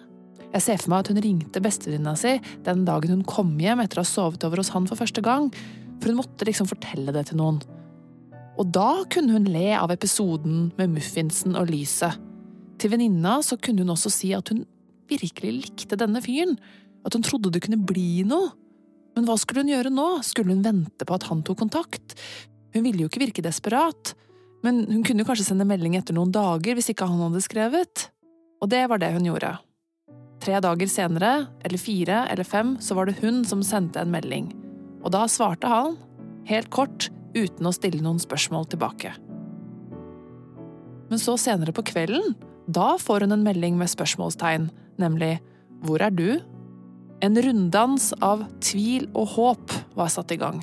Jeg 0.54 0.62
ser 0.62 0.82
for 0.82 0.92
meg 0.92 1.02
at 1.02 1.10
hun 1.10 1.22
ringte 1.24 1.62
bestevenninna 1.64 2.12
si 2.18 2.36
den 2.66 2.84
dagen 2.86 3.16
hun 3.16 3.24
kom 3.26 3.56
hjem 3.58 3.82
etter 3.82 3.98
å 3.98 4.04
ha 4.04 4.10
sovet 4.10 4.44
over 4.46 4.60
hos 4.62 4.70
han 4.76 4.86
for 4.86 5.00
første 5.00 5.24
gang, 5.24 5.48
for 5.98 6.12
hun 6.12 6.20
måtte 6.20 6.46
liksom 6.46 6.68
fortelle 6.70 7.14
det 7.16 7.24
til 7.30 7.40
noen. 7.40 7.58
Og 8.60 8.68
da 8.70 9.02
kunne 9.10 9.34
hun 9.34 9.48
le 9.50 9.72
av 9.74 9.90
episoden 9.90 10.68
med 10.78 10.92
muffinsen 10.94 11.56
og 11.58 11.72
lyset. 11.72 12.20
Til 12.78 12.92
venninna 12.92 13.40
så 13.42 13.58
kunne 13.58 13.82
hun 13.82 13.94
også 13.96 14.12
si 14.12 14.30
at 14.36 14.52
hun 14.52 14.62
virkelig 15.10 15.56
likte 15.56 15.98
denne 15.98 16.22
fyren. 16.22 16.54
At 17.06 17.16
hun 17.16 17.24
trodde 17.26 17.50
det 17.54 17.64
kunne 17.64 17.82
bli 17.82 18.22
noe. 18.28 18.52
Men 19.14 19.28
hva 19.28 19.36
skulle 19.38 19.62
hun 19.62 19.70
gjøre 19.70 19.92
nå? 19.94 20.08
Skulle 20.26 20.54
hun 20.54 20.64
vente 20.64 21.06
på 21.06 21.16
at 21.16 21.26
han 21.30 21.44
tok 21.46 21.60
kontakt? 21.62 22.16
Hun 22.74 22.82
ville 22.86 23.04
jo 23.04 23.10
ikke 23.10 23.22
virke 23.22 23.44
desperat, 23.44 24.14
men 24.66 24.82
hun 24.88 25.04
kunne 25.06 25.26
kanskje 25.26 25.46
sende 25.50 25.66
melding 25.68 25.94
etter 25.98 26.16
noen 26.16 26.32
dager 26.34 26.74
hvis 26.74 26.90
ikke 26.90 27.06
han 27.06 27.22
hadde 27.22 27.44
skrevet. 27.44 28.08
Og 28.64 28.70
det 28.72 28.82
var 28.90 29.02
det 29.02 29.12
hun 29.14 29.28
gjorde. 29.28 29.52
Tre 30.44 30.58
dager 30.60 30.90
senere, 30.90 31.32
eller 31.64 31.80
fire 31.80 32.24
eller 32.32 32.48
fem, 32.48 32.74
så 32.82 32.96
var 32.98 33.08
det 33.08 33.20
hun 33.22 33.44
som 33.48 33.62
sendte 33.64 34.02
en 34.02 34.12
melding. 34.12 34.50
Og 35.04 35.12
da 35.14 35.24
svarte 35.30 35.68
han, 35.70 35.98
helt 36.48 36.72
kort, 36.74 37.10
uten 37.34 37.66
å 37.66 37.74
stille 37.74 38.02
noen 38.02 38.20
spørsmål 38.22 38.66
tilbake. 38.72 39.12
Men 41.10 41.20
så 41.20 41.36
senere 41.40 41.74
på 41.76 41.84
kvelden, 41.86 42.34
da 42.66 42.94
får 43.00 43.26
hun 43.26 43.36
en 43.36 43.44
melding 43.44 43.76
med 43.78 43.92
spørsmålstegn, 43.92 44.70
nemlig 45.00 45.38
Hvor 45.84 46.00
er 46.00 46.14
du? 46.14 46.40
En 47.24 47.38
runddans 47.40 48.10
av 48.20 48.42
tvil 48.60 49.06
og 49.16 49.30
håp 49.32 49.74
var 49.96 50.10
satt 50.12 50.34
i 50.34 50.36
gang. 50.36 50.58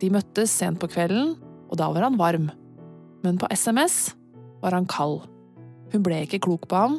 De 0.00 0.08
møttes 0.10 0.50
sent 0.50 0.80
på 0.82 0.88
kvelden, 0.90 1.36
og 1.70 1.78
da 1.78 1.86
var 1.94 2.08
han 2.08 2.16
varm. 2.18 2.48
Men 3.22 3.38
på 3.38 3.46
SMS 3.54 4.16
var 4.64 4.74
han 4.74 4.88
kald. 4.90 5.20
Hun 5.92 6.02
ble 6.02 6.24
ikke 6.24 6.40
klok 6.42 6.66
på 6.66 6.80
ham, 6.80 6.96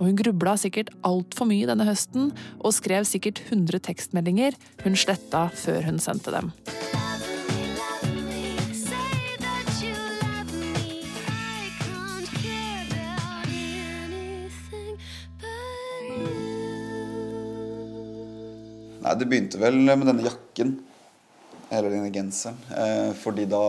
og 0.00 0.08
hun 0.08 0.18
grubla 0.18 0.56
sikkert 0.58 0.90
altfor 1.06 1.46
mye 1.52 1.68
denne 1.68 1.86
høsten 1.86 2.32
og 2.58 2.74
skrev 2.74 3.06
sikkert 3.06 3.44
100 3.46 3.84
tekstmeldinger 3.86 4.58
hun 4.82 4.98
sletta 4.98 5.46
før 5.60 5.86
hun 5.86 6.02
sendte 6.02 6.34
dem. 6.34 6.50
Nei, 19.10 19.16
det 19.18 19.26
begynte 19.26 19.58
vel 19.58 19.74
med 19.82 20.04
denne 20.06 20.22
jakken. 20.22 20.76
Eller 21.74 21.90
denne 21.90 22.12
genseren. 22.14 22.60
Eh, 22.70 23.10
fordi 23.18 23.48
da 23.50 23.62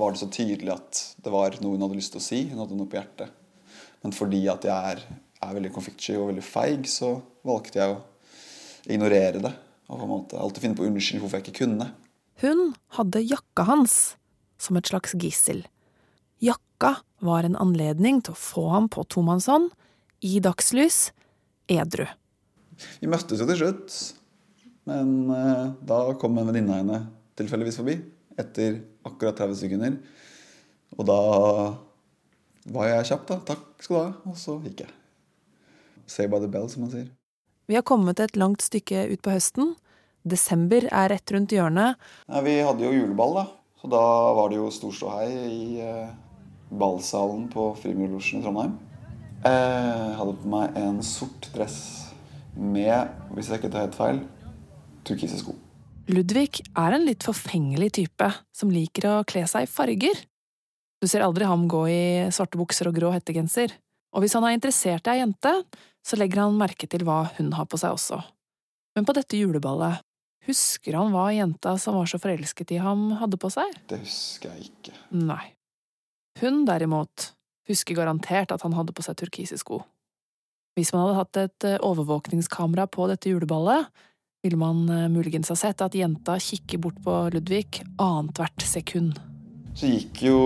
var 0.00 0.10
det 0.10 0.18
så 0.18 0.26
tydelig 0.26 0.72
at 0.74 1.02
det 1.22 1.30
var 1.30 1.54
noe 1.62 1.76
hun 1.76 1.84
hadde 1.84 1.98
lyst 2.00 2.16
til 2.16 2.18
å 2.18 2.24
si. 2.24 2.40
Hun 2.50 2.58
hadde 2.64 2.74
noe 2.74 2.90
på 2.90 2.98
hjertet. 2.98 3.30
Men 4.02 4.16
fordi 4.16 4.40
at 4.50 4.66
jeg 4.66 4.74
er, 4.96 5.04
er 5.46 5.54
veldig 5.54 5.72
konfliktsky 5.76 6.16
og 6.18 6.32
veldig 6.32 6.42
feig, 6.42 6.90
så 6.90 7.12
valgte 7.46 7.78
jeg 7.78 7.94
å 7.94 8.02
ignorere 8.90 9.44
det. 9.46 9.54
Og 9.86 10.02
på 10.02 10.02
en 10.02 10.14
måte 10.16 10.42
alltid 10.42 10.66
finne 10.66 10.80
på 10.82 10.90
unnskyld 10.90 11.22
hvorfor 11.22 11.38
jeg 11.38 11.46
ikke 11.46 11.62
kunne. 11.62 11.90
Hun 12.42 12.66
hadde 12.98 13.22
jakka 13.22 13.70
hans 13.70 13.98
som 14.58 14.82
et 14.82 14.90
slags 14.90 15.14
gissel. 15.14 15.62
Jakka 16.42 16.96
var 17.22 17.46
en 17.46 17.58
anledning 17.58 18.18
til 18.26 18.34
å 18.34 18.42
få 18.50 18.70
ham 18.74 18.90
på 18.90 19.06
tomannshånd, 19.06 19.70
i 20.26 20.40
dagslys, 20.42 21.12
edru. 21.70 22.08
Vi 22.98 23.06
møttes 23.10 23.38
jo 23.38 23.46
til 23.46 23.62
slutt. 23.62 23.98
Men 24.88 25.30
eh, 25.30 25.66
da 25.84 26.00
kom 26.20 26.38
en 26.38 26.48
venninne 26.48 26.72
av 26.72 26.80
henne 26.80 27.00
tilfeldigvis 27.38 27.80
forbi. 27.80 27.98
Etter 28.38 28.80
akkurat 29.06 29.36
30 29.36 29.60
sekunder. 29.60 29.98
Og 30.96 31.04
da 31.08 31.20
var 32.72 32.88
jeg 32.88 33.10
kjapp, 33.10 33.26
da. 33.28 33.38
Takk 33.52 33.84
skal 33.84 33.98
du 33.98 34.00
ha. 34.00 34.32
Og 34.32 34.38
så 34.40 34.56
gikk 34.64 34.86
jeg. 34.86 34.94
Say 36.08 36.30
by 36.30 36.40
the 36.40 36.48
bell, 36.50 36.70
som 36.72 36.86
man 36.86 36.94
sier. 36.94 37.10
Vi 37.68 37.76
har 37.76 37.84
kommet 37.84 38.20
et 38.24 38.38
langt 38.40 38.64
stykke 38.64 39.04
ut 39.12 39.22
på 39.24 39.34
høsten. 39.34 39.74
Desember 40.28 40.88
er 40.88 41.12
rett 41.12 41.32
rundt 41.34 41.52
hjørnet. 41.52 42.00
Ja, 42.26 42.40
vi 42.44 42.56
hadde 42.64 42.86
jo 42.86 42.94
juleball, 42.94 43.36
da. 43.42 43.44
Så 43.78 43.90
da 43.92 44.02
var 44.34 44.48
det 44.50 44.58
jo 44.58 44.70
stor 44.74 44.94
ståhei 44.96 45.28
i 45.28 45.82
eh, 45.84 46.08
ballsalen 46.80 47.46
på 47.52 47.70
Frimurlosjen 47.78 48.40
i 48.40 48.46
Trondheim. 48.46 48.74
Jeg 49.44 50.16
hadde 50.18 50.34
på 50.40 50.50
meg 50.50 50.80
en 50.80 50.98
sort 51.06 51.46
dress 51.54 51.78
med, 52.58 53.12
hvis 53.36 53.52
jeg 53.52 53.60
ikke 53.60 53.70
tar 53.70 53.84
helt 53.86 53.98
feil, 53.98 54.18
turkise 55.08 55.40
sko. 55.40 55.56
Ludvig 56.08 56.62
er 56.72 56.96
en 56.96 57.04
litt 57.04 57.26
forfengelig 57.26 57.90
type 57.98 58.30
som 58.56 58.72
liker 58.72 59.08
å 59.10 59.16
kle 59.28 59.44
seg 59.50 59.66
i 59.66 59.70
farger. 59.70 60.22
Du 60.98 61.06
ser 61.10 61.22
aldri 61.24 61.46
ham 61.46 61.66
gå 61.70 61.82
i 61.92 62.02
svarte 62.34 62.58
bukser 62.58 62.88
og 62.88 62.96
grå 62.96 63.12
hettegenser. 63.12 63.74
Og 64.16 64.24
hvis 64.24 64.34
han 64.38 64.46
er 64.48 64.56
interessert 64.56 65.06
i 65.06 65.12
ei 65.12 65.20
jente, 65.20 65.52
så 66.00 66.16
legger 66.16 66.46
han 66.46 66.56
merke 66.58 66.88
til 66.88 67.04
hva 67.04 67.26
hun 67.36 67.52
har 67.58 67.68
på 67.68 67.78
seg 67.80 67.96
også. 67.98 68.22
Men 68.96 69.06
på 69.06 69.14
dette 69.14 69.36
juleballet, 69.36 70.00
husker 70.48 70.96
han 70.96 71.12
hva 71.12 71.28
jenta 71.36 71.76
som 71.78 71.98
var 71.98 72.08
så 72.08 72.20
forelsket 72.22 72.72
i 72.74 72.80
ham, 72.80 73.10
hadde 73.20 73.38
på 73.40 73.52
seg? 73.52 73.76
Det 73.90 74.00
husker 74.00 74.56
jeg 74.56 74.70
ikke. 74.72 74.96
Nei. 75.12 75.44
Hun 76.40 76.64
derimot 76.66 77.32
husker 77.68 77.98
garantert 77.98 78.54
at 78.54 78.64
han 78.64 78.74
hadde 78.78 78.94
på 78.96 79.04
seg 79.04 79.18
turkise 79.20 79.58
sko. 79.60 79.82
Hvis 80.78 80.94
man 80.94 81.04
hadde 81.04 81.18
hatt 81.18 81.40
et 81.42 81.66
eh, 81.66 81.80
overvåkningskamera 81.84 82.86
på 82.90 83.08
dette 83.10 83.32
juleballet, 83.32 83.90
ville 84.42 84.56
man 84.56 84.88
eh, 84.88 85.08
muligens 85.08 85.48
ha 85.48 85.56
sett 85.56 85.80
at 85.80 85.94
jenta 85.94 86.38
kikker 86.38 86.78
bort 86.78 86.98
på 87.04 87.14
Ludvig 87.32 87.82
annethvert 87.96 88.62
sekund. 88.62 89.18
Så 89.74 89.90
gikk 89.90 90.22
jo 90.26 90.38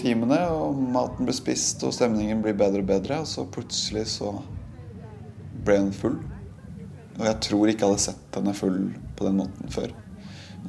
timene, 0.00 0.38
og 0.52 0.76
maten 0.76 1.28
ble 1.28 1.34
spist, 1.36 1.82
og 1.84 1.92
stemningen 1.96 2.42
ble 2.44 2.52
bedre 2.56 2.82
og 2.82 2.88
bedre. 2.88 3.20
Og 3.24 3.28
så 3.28 3.44
plutselig 3.48 4.06
så 4.16 4.34
ble 5.64 5.78
hun 5.80 5.92
full. 5.96 6.18
Og 7.18 7.24
jeg 7.28 7.38
tror 7.46 7.70
ikke 7.70 7.84
jeg 7.86 7.92
hadde 7.94 8.04
sett 8.06 8.38
henne 8.38 8.56
full 8.56 8.80
på 9.16 9.28
den 9.28 9.38
måten 9.40 9.72
før. 9.72 9.92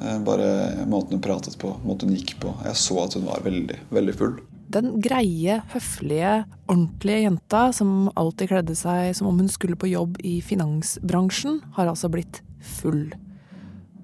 Eh, 0.01 0.19
Bare 0.27 0.49
måten 0.91 1.17
hun 1.17 1.23
pratet 1.23 1.55
på, 1.59 1.71
måten 1.87 2.11
hun 2.11 2.19
gikk 2.19 2.37
på. 2.43 2.51
Jeg 2.67 2.79
så 2.79 2.99
at 3.05 3.15
hun 3.15 3.27
var 3.27 3.43
veldig, 3.47 3.79
veldig 3.95 4.17
full. 4.19 4.35
Den 4.75 4.97
greie, 4.99 5.61
høflige, 5.71 6.41
ordentlige 6.65 7.21
jenta 7.23 7.67
som 7.75 8.09
alltid 8.17 8.49
kledde 8.51 8.75
seg 8.75 9.13
som 9.15 9.29
om 9.29 9.39
hun 9.39 9.51
skulle 9.51 9.77
på 9.79 9.91
jobb 9.91 10.17
i 10.25 10.39
finansbransjen, 10.43 11.61
har 11.77 11.91
altså 11.91 12.09
blitt 12.11 12.41
full. 12.65 13.07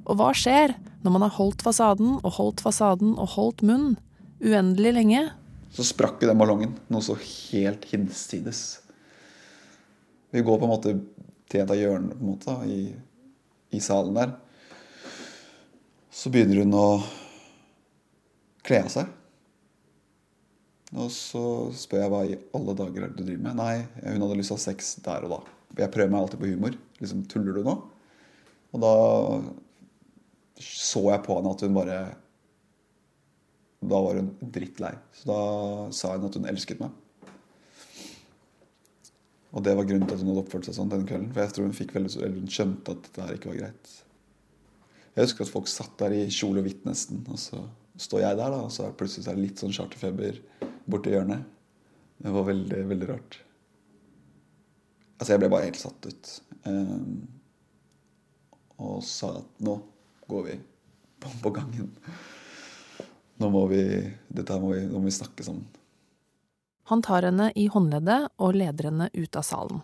Og 0.05 0.17
hva 0.19 0.31
skjer 0.37 0.75
når 1.01 1.15
man 1.15 1.25
har 1.25 1.35
holdt 1.37 1.63
fasaden 1.65 2.17
og 2.19 2.35
holdt 2.37 2.63
fasaden 2.63 3.15
og 3.15 3.33
holdt 3.35 3.63
munn 3.65 3.95
uendelig 4.41 4.95
lenge? 4.97 5.23
Så 5.71 5.85
sprakk 5.87 6.23
jo 6.23 6.29
den 6.29 6.39
ballongen, 6.39 6.75
noe 6.91 7.05
så 7.05 7.15
helt 7.15 7.85
hinsides. 7.91 8.81
Vi 10.31 10.43
går 10.43 10.59
på 10.59 10.67
en 10.67 10.71
måte 10.71 10.95
til 11.51 11.63
et 11.63 11.71
av 11.71 11.79
hjørnene 11.79 12.15
på 12.15 12.23
en 12.23 12.31
måte, 12.33 12.57
i, 12.67 12.91
i 13.75 13.79
salen 13.83 14.15
der. 14.17 14.35
Så 16.11 16.31
begynner 16.31 16.63
hun 16.63 16.75
å 16.75 16.87
kle 18.67 18.83
av 18.83 18.91
seg. 18.91 19.17
Og 20.91 21.07
så 21.15 21.43
spør 21.75 22.03
jeg 22.03 22.11
hva 22.11 22.21
i 22.27 22.37
alle 22.57 22.75
dager 22.75 23.05
er 23.05 23.11
det 23.13 23.21
du 23.21 23.23
driver 23.23 23.45
med. 23.45 23.59
Nei, 23.61 23.75
hun 24.03 24.25
hadde 24.25 24.37
lyst 24.39 24.51
til 24.51 24.57
å 24.57 24.59
ha 24.59 24.65
sex 24.65 24.93
der 25.05 25.27
og 25.27 25.35
da. 25.37 25.39
Jeg 25.79 25.93
prøver 25.93 26.11
meg 26.11 26.25
alltid 26.25 26.41
på 26.41 26.51
humor. 26.51 26.75
Liksom, 26.99 27.23
tuller 27.31 27.55
du 27.55 27.63
nå? 27.63 27.77
Og 28.71 28.83
da 28.83 28.95
så 30.61 31.01
jeg 31.09 31.23
på 31.25 31.37
henne 31.37 31.53
at 31.55 31.63
hun 31.65 31.73
bare 31.75 31.99
Da 33.81 33.97
var 34.05 34.19
hun 34.19 34.29
drittlei. 34.53 34.93
Så 35.17 35.29
da 35.31 35.39
sa 35.95 36.13
hun 36.15 36.27
at 36.27 36.37
hun 36.37 36.49
elsket 36.51 36.83
meg. 36.83 36.93
Og 39.51 39.63
det 39.65 39.73
var 39.75 39.87
grunnen 39.87 40.07
til 40.07 40.15
at 40.15 40.21
hun 40.21 40.29
hadde 40.31 40.43
oppført 40.45 40.67
seg 40.67 40.77
sånn 40.77 40.91
den 40.91 41.07
kvelden. 41.07 41.31
For 41.33 41.43
jeg 41.43 41.55
tror 41.55 41.67
hun, 41.67 41.75
fikk 41.75 41.95
veldig, 41.97 42.11
eller 42.21 42.37
hun 42.37 42.51
skjønte 42.51 42.93
at 42.93 43.01
dette 43.07 43.25
her 43.25 43.39
ikke 43.39 43.51
var 43.51 43.59
greit. 43.63 43.95
Jeg 45.11 45.25
husker 45.25 45.43
at 45.43 45.51
folk 45.51 45.67
satt 45.67 45.97
der 45.99 46.15
i 46.15 46.21
kjole 46.31 46.61
og 46.61 46.69
hvitt 46.69 46.85
nesten, 46.87 47.25
og 47.27 47.39
så 47.41 47.65
står 47.99 48.21
jeg 48.23 48.37
der, 48.39 48.53
da, 48.53 48.61
og 48.63 48.71
så 48.71 48.85
er 48.85 48.93
plutselig 48.95 49.25
så 49.25 49.33
er 49.33 49.39
det 49.39 49.43
litt 49.49 49.59
sånn 49.59 49.75
charterfeber 49.75 50.39
borti 50.87 51.11
hjørnet. 51.11 51.43
Det 52.21 52.31
var 52.31 52.47
veldig, 52.47 52.79
veldig 52.93 53.09
rart. 53.09 53.41
Altså, 55.17 55.33
jeg 55.33 55.41
ble 55.41 55.51
bare 55.51 55.67
helt 55.67 55.81
satt 55.81 56.07
ut. 56.07 56.31
Um, 56.63 57.40
og 58.81 59.03
sa 59.05 59.35
at 59.39 59.63
nå 59.63 59.77
går 60.31 60.47
vi 60.50 60.57
på, 61.21 61.31
på 61.43 61.53
gangen. 61.53 61.91
Nå 63.41 63.50
må 63.53 63.65
vi 63.71 63.83
Dette 64.29 64.57
må 64.61 64.73
vi, 64.73 64.83
nå 64.89 65.00
må 65.00 65.07
vi 65.09 65.15
snakke 65.15 65.45
sammen. 65.45 65.67
Han 66.89 67.03
tar 67.05 67.23
henne 67.29 67.51
i 67.55 67.67
håndleddet 67.71 68.33
og 68.41 68.57
leder 68.57 68.89
henne 68.89 69.07
ut 69.13 69.38
av 69.39 69.45
salen. 69.47 69.81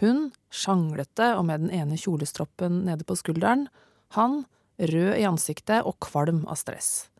Hun, 0.00 0.30
sjanglete 0.48 1.34
og 1.36 1.44
med 1.50 1.66
den 1.66 1.74
ene 1.76 1.98
kjolestroppen 2.00 2.84
nede 2.86 3.04
på 3.04 3.18
skulderen, 3.18 3.66
han, 4.16 4.44
rød 4.80 5.12
i 5.18 5.26
ansiktet 5.28 5.84
og 5.84 5.98
kvalm 6.00 6.46
av 6.48 6.56
stress. 6.56 7.10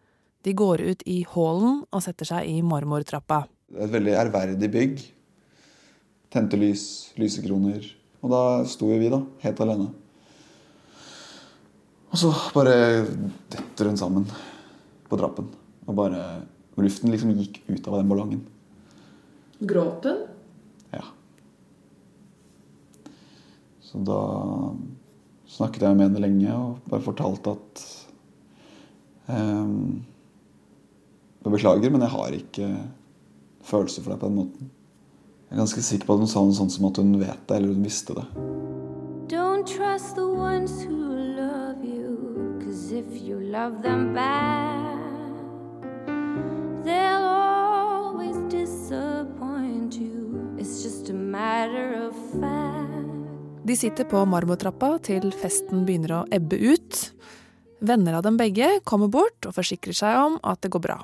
De 0.40 0.54
går 0.56 0.80
ut 0.80 1.02
i 1.04 1.20
hallen 1.34 1.82
og 1.92 2.04
setter 2.06 2.30
seg 2.30 2.48
i 2.48 2.62
marmortrappa. 2.64 3.42
Det 3.68 3.76
er 3.76 3.90
et 3.90 3.96
veldig 3.98 4.14
ærverdig 4.22 4.70
bygg. 4.72 5.02
Tente 6.32 6.56
lys, 6.56 6.84
lysekroner. 7.20 7.84
Og 8.24 8.32
da 8.32 8.42
sto 8.68 8.88
jo 8.88 8.96
vi, 9.00 9.10
da, 9.12 9.20
helt 9.44 9.60
alene. 9.60 9.90
Og 12.10 12.18
så 12.18 12.30
bare 12.54 12.76
detter 13.52 13.90
hun 13.90 13.98
sammen 13.98 14.26
på 15.10 15.18
trappen. 15.18 15.50
Og 15.86 15.94
bare 15.98 16.24
Luften 16.80 17.12
liksom 17.12 17.34
gikk 17.36 17.58
ut 17.68 17.88
av 17.90 17.98
den 17.98 18.08
ballongen. 18.08 18.40
Gråt 19.60 20.06
hun? 20.08 20.22
Ja. 20.94 21.02
Så 23.84 24.00
da 24.06 24.20
snakket 25.50 25.84
jeg 25.84 25.98
med 25.98 26.06
henne 26.06 26.22
lenge 26.24 26.54
og 26.54 26.78
bare 26.88 27.04
fortalte 27.04 27.52
at 27.52 27.82
um, 29.28 30.00
Jeg 31.44 31.52
beklager, 31.52 31.92
men 31.92 32.06
jeg 32.06 32.14
har 32.14 32.36
ikke 32.36 32.70
følelser 33.64 34.04
for 34.04 34.14
deg 34.14 34.22
på 34.22 34.30
den 34.30 34.40
måten. 34.40 34.72
Jeg 35.50 35.56
er 35.56 35.62
ganske 35.64 35.84
sikker 35.84 36.08
på 36.08 36.16
at 36.16 36.24
hun 36.24 36.32
sa 36.32 36.46
noe 36.46 36.56
sånt 36.56 36.72
som 36.72 36.88
at 36.88 37.00
hun 37.00 37.14
vet 37.20 37.44
det, 37.48 37.56
eller 37.56 37.74
hun 37.74 37.84
visste 37.84 38.16
det. 38.16 38.26
Don't 39.32 39.68
trust 39.68 40.16
the 40.16 40.24
ones 40.24 40.80
who 40.84 41.09
if 42.92 43.22
you 43.22 43.40
love 43.40 43.82
them 43.82 44.14
back, 44.14 44.98
they'll 46.84 47.28
always 47.28 48.36
disappoint 48.50 49.94
you. 49.94 50.56
It's 50.58 50.82
just 50.82 51.10
a 51.10 51.14
matter 51.14 51.94
of 51.94 52.14
fact. 52.40 52.90
De 53.64 53.76
sitter 53.76 54.04
på 54.04 54.24
marmortrappa 54.26 54.96
til 55.06 55.30
festen 55.36 55.84
begynner 55.86 56.16
å 56.16 56.24
ebbe 56.34 56.58
ut. 56.58 57.00
Venner 57.80 58.18
av 58.18 58.24
dem 58.26 58.40
begge 58.40 58.80
kommer 58.84 59.08
bort 59.12 59.46
og 59.46 59.54
forsikrer 59.54 59.94
seg 59.94 60.18
om 60.18 60.40
at 60.42 60.62
det 60.64 60.72
går 60.74 60.82
bra. 60.88 60.98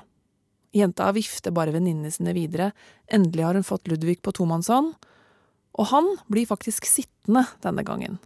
Jenta 0.75 1.07
vifter 1.15 1.55
bare 1.55 1.71
venninnene 1.71 2.11
sine 2.11 2.35
videre, 2.35 2.73
endelig 3.07 3.45
har 3.47 3.55
hun 3.55 3.65
fått 3.65 3.87
Ludvig 3.87 4.19
på 4.21 4.33
tomannshånd. 4.35 4.91
Og 5.77 5.89
han 5.93 6.11
blir 6.27 6.49
faktisk 6.49 6.89
sittende 6.89 7.45
denne 7.63 7.85
gangen. 7.87 8.19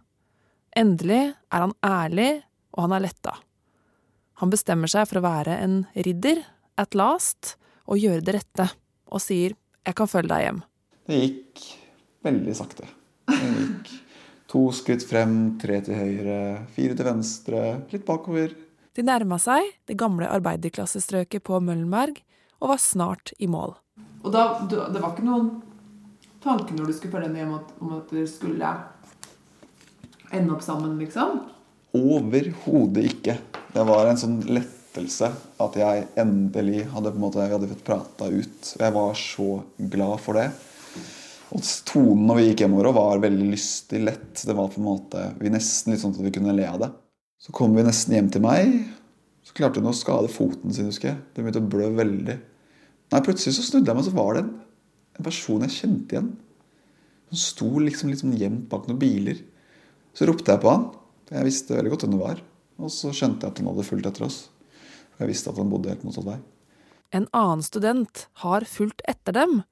Endelig 0.74 1.22
er 1.30 1.66
han 1.68 1.76
ærlig, 1.84 2.42
og 2.72 2.86
han 2.86 2.96
er 2.96 3.06
letta. 3.06 3.36
Han 4.42 4.50
bestemmer 4.50 4.90
seg 4.90 5.06
for 5.06 5.20
å 5.20 5.22
være 5.22 5.54
en 5.62 5.74
ridder, 5.94 6.40
at 6.74 6.96
last, 6.98 7.54
og 7.86 8.00
gjøre 8.02 8.24
det 8.26 8.32
rette, 8.40 8.64
og 9.06 9.22
sier 9.22 9.54
'jeg 9.86 9.94
kan 9.94 10.08
følge 10.10 10.34
deg 10.34 10.42
hjem'. 10.42 10.62
Det 11.06 11.18
gikk 11.20 11.60
veldig 12.24 12.54
sakte. 12.54 12.88
Det 13.28 13.38
gikk 13.38 13.92
to 14.48 14.72
skritt 14.72 15.04
frem, 15.06 15.58
tre 15.58 15.80
til 15.80 15.94
høyre, 15.94 16.66
fire 16.74 16.94
til 16.94 17.06
venstre, 17.06 17.86
litt 17.92 18.04
bakover. 18.04 18.50
De 18.94 19.02
nærma 19.02 19.38
seg 19.38 19.62
det 19.86 19.96
gamle 19.96 20.26
arbeiderklassestrøket 20.26 21.44
på 21.44 21.60
Møllenberg 21.62 22.18
og 22.60 22.68
var 22.74 22.78
snart 22.78 23.32
i 23.38 23.46
mål. 23.46 23.76
Og 24.24 24.32
da, 24.32 24.66
det 24.66 25.00
var 25.00 25.14
ikke 25.14 25.24
noen 25.24 25.62
tanke 26.42 26.74
når 26.74 26.86
du 26.86 26.92
skulle 26.92 27.12
følge 27.12 27.28
henne 27.30 27.38
hjem 27.38 27.54
at, 27.54 27.72
om 27.80 27.94
at 27.96 28.10
dere 28.10 28.26
skulle 28.26 28.74
ende 30.32 30.52
opp 30.52 30.62
sammen, 30.62 30.98
liksom? 30.98 31.46
Overhodet 31.94 33.04
ikke. 33.06 33.38
Det 33.72 33.84
var 33.88 34.04
en 34.04 34.18
sånn 34.20 34.40
lettelse 34.52 35.30
at 35.64 35.76
jeg 35.80 36.04
endelig 36.20 36.82
hadde 36.92 37.12
på 37.14 37.16
en 37.16 37.24
måte, 37.24 37.40
jeg 37.40 37.54
hadde 37.54 37.70
fått 37.70 37.86
prata 37.86 38.28
ut. 38.28 38.58
Og 38.74 38.82
Jeg 38.84 38.94
var 38.98 39.14
så 39.16 39.48
glad 39.94 40.20
for 40.20 40.36
det. 40.36 40.50
Og 41.52 41.64
tonen 41.88 42.26
når 42.28 42.38
vi 42.38 42.44
gikk 42.50 42.64
hjemover 42.64 42.92
var 42.96 43.22
veldig 43.24 43.48
lystig, 43.48 44.02
lett. 44.04 44.42
Det 44.44 44.56
var 44.56 44.68
på 44.72 44.80
en 44.80 44.88
måte, 44.90 45.24
vi 45.40 45.52
nesten 45.52 45.92
litt 45.92 46.02
sånn 46.04 46.12
at 46.12 46.20
vi 46.24 46.34
kunne 46.36 46.56
le 46.56 46.68
av 46.68 46.78
det. 46.84 46.90
Så 47.40 47.56
kom 47.56 47.72
vi 47.76 47.84
nesten 47.86 48.16
hjem 48.16 48.28
til 48.32 48.44
meg. 48.44 48.76
Så 49.42 49.56
klarte 49.56 49.80
hun 49.80 49.90
å 49.90 49.96
skade 49.96 50.28
foten 50.32 50.72
sin, 50.72 50.92
husker 50.92 51.14
jeg. 51.14 51.22
Det 51.32 51.40
begynte 51.40 51.64
å 51.64 51.72
blø 51.72 51.88
veldig. 51.96 52.38
Nei, 53.12 53.24
Plutselig 53.24 53.56
så 53.56 53.66
snudde 53.66 53.88
jeg 53.88 53.98
meg, 53.98 54.06
så 54.06 54.14
var 54.16 54.36
det 54.36 54.44
en, 54.44 54.54
en 55.16 55.26
person 55.26 55.64
jeg 55.64 55.78
kjente 55.80 56.16
igjen. 56.16 56.30
Hun 57.32 57.40
sto 57.40 57.72
liksom 57.80 58.12
litt 58.12 58.20
sånn 58.20 58.36
gjemt 58.36 58.68
bak 58.68 58.84
noen 58.88 59.00
biler. 59.00 59.40
Så 60.12 60.28
ropte 60.28 60.52
jeg 60.52 60.60
på 60.60 60.72
han. 60.72 60.90
Jeg 61.32 61.48
visste 61.48 61.76
veldig 61.78 61.96
godt 61.96 62.04
hvem 62.04 62.18
det 62.18 62.24
var. 62.26 62.48
Og 62.82 62.90
så 62.90 63.12
skjønte 63.14 63.46
jeg 63.46 63.54
at 63.54 63.60
han 63.62 63.70
hadde 63.70 63.86
fulgt 63.86 64.08
etter 64.10 64.26
oss. 64.26 64.38
For 65.14 65.24
jeg 65.24 65.32
visste 65.32 65.52
at 65.52 65.60
han 65.60 65.70
bodde 65.70 65.92
helt 65.92 66.02
motsatt 66.06 66.26
vei. 66.26 66.38
En 67.12 67.28
annen 67.36 67.62
student 67.64 68.26
har 68.42 68.66
fulgt 68.66 69.04
etter 69.08 69.36
dem. 69.36 69.62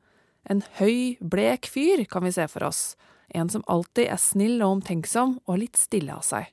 En 0.49 0.63
høy, 0.79 1.17
blek 1.21 1.69
fyr, 1.73 2.05
kan 2.09 2.25
vi 2.27 2.35
se 2.37 2.47
for 2.53 2.69
oss. 2.69 2.95
En 3.35 3.51
som 3.53 3.65
alltid 3.71 4.11
er 4.13 4.21
snill 4.21 4.61
og 4.61 4.79
omtenksom 4.79 5.39
og 5.47 5.63
litt 5.63 5.81
stille 5.81 6.15
av 6.15 6.23
seg. 6.27 6.51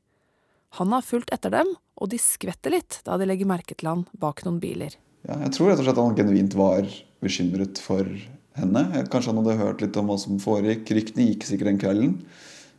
Han 0.80 0.94
har 0.94 1.06
fulgt 1.06 1.32
etter 1.34 1.54
dem, 1.54 1.70
og 1.98 2.12
de 2.12 2.20
skvetter 2.22 2.74
litt 2.74 3.00
da 3.08 3.18
de 3.18 3.28
legger 3.28 3.50
merke 3.50 3.76
til 3.76 3.90
han 3.90 4.04
bak 4.20 4.44
noen 4.46 4.60
biler. 4.64 4.98
Ja, 5.28 5.40
jeg 5.44 5.54
tror 5.56 5.72
rett 5.72 5.82
og 5.82 5.88
slett 5.88 6.02
han 6.02 6.18
genuint 6.18 6.58
var 6.58 6.86
bekymret 7.24 7.82
for 7.84 8.06
henne. 8.58 8.84
Kanskje 9.12 9.34
han 9.34 9.42
hadde 9.42 9.58
hørt 9.62 9.82
litt 9.84 9.98
om 10.00 10.12
hva 10.12 10.20
som 10.22 10.38
foregikk. 10.42 10.90
Ryktene 10.94 11.32
gikk 11.32 11.48
sikkert 11.48 11.72
den 11.72 11.82
kvelden. 11.82 12.14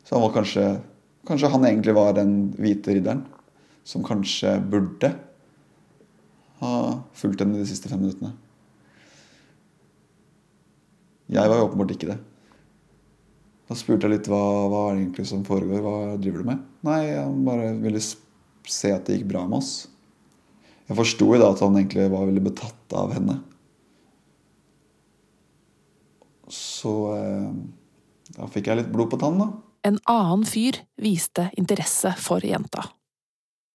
Så 0.06 0.16
han 0.16 0.24
var 0.24 0.36
kanskje, 0.38 0.68
kanskje 1.28 1.50
han 1.52 1.66
egentlig 1.68 1.96
var 1.98 2.14
den 2.16 2.38
hvite 2.56 2.94
ridderen 2.96 3.26
som 3.88 4.04
kanskje 4.04 4.52
burde 4.68 5.14
ha 6.60 6.72
fulgt 7.16 7.40
henne 7.40 7.56
de 7.56 7.68
siste 7.68 7.88
fem 7.88 8.00
minuttene. 8.02 8.34
Jeg 11.28 11.48
var 11.48 11.60
jo 11.60 11.68
åpenbart 11.68 11.94
ikke 11.94 12.10
det. 12.10 12.18
Da 13.68 13.76
spurte 13.76 14.08
jeg 14.08 14.16
litt 14.16 14.28
hva, 14.32 14.40
hva 14.72 14.82
er 14.88 14.96
det 14.96 15.02
egentlig 15.02 15.26
som 15.28 15.44
foregår, 15.44 15.82
hva 15.84 16.16
driver 16.20 16.40
du 16.40 16.48
med? 16.48 16.64
Nei, 16.88 17.02
han 17.18 17.44
bare 17.44 17.74
ville 17.80 18.00
se 18.00 18.92
at 18.92 19.08
det 19.08 19.18
gikk 19.18 19.28
bra 19.34 19.44
med 19.48 19.60
oss. 19.60 19.72
Jeg 20.88 20.96
forsto 20.96 21.28
jo 21.34 21.40
da 21.40 21.50
at 21.52 21.60
han 21.64 21.76
egentlig 21.76 22.08
var 22.08 22.28
veldig 22.30 22.44
betatt 22.48 22.96
av 22.96 23.12
henne. 23.12 23.36
Så 26.48 26.94
eh, 27.12 27.50
da 28.38 28.48
fikk 28.52 28.70
jeg 28.70 28.80
litt 28.80 28.92
blod 28.92 29.12
på 29.12 29.20
tannen, 29.20 29.44
da. 29.44 29.64
En 29.88 30.00
annen 30.10 30.48
fyr 30.48 30.80
viste 31.00 31.50
interesse 31.60 32.12
for 32.20 32.44
jenta. 32.44 32.88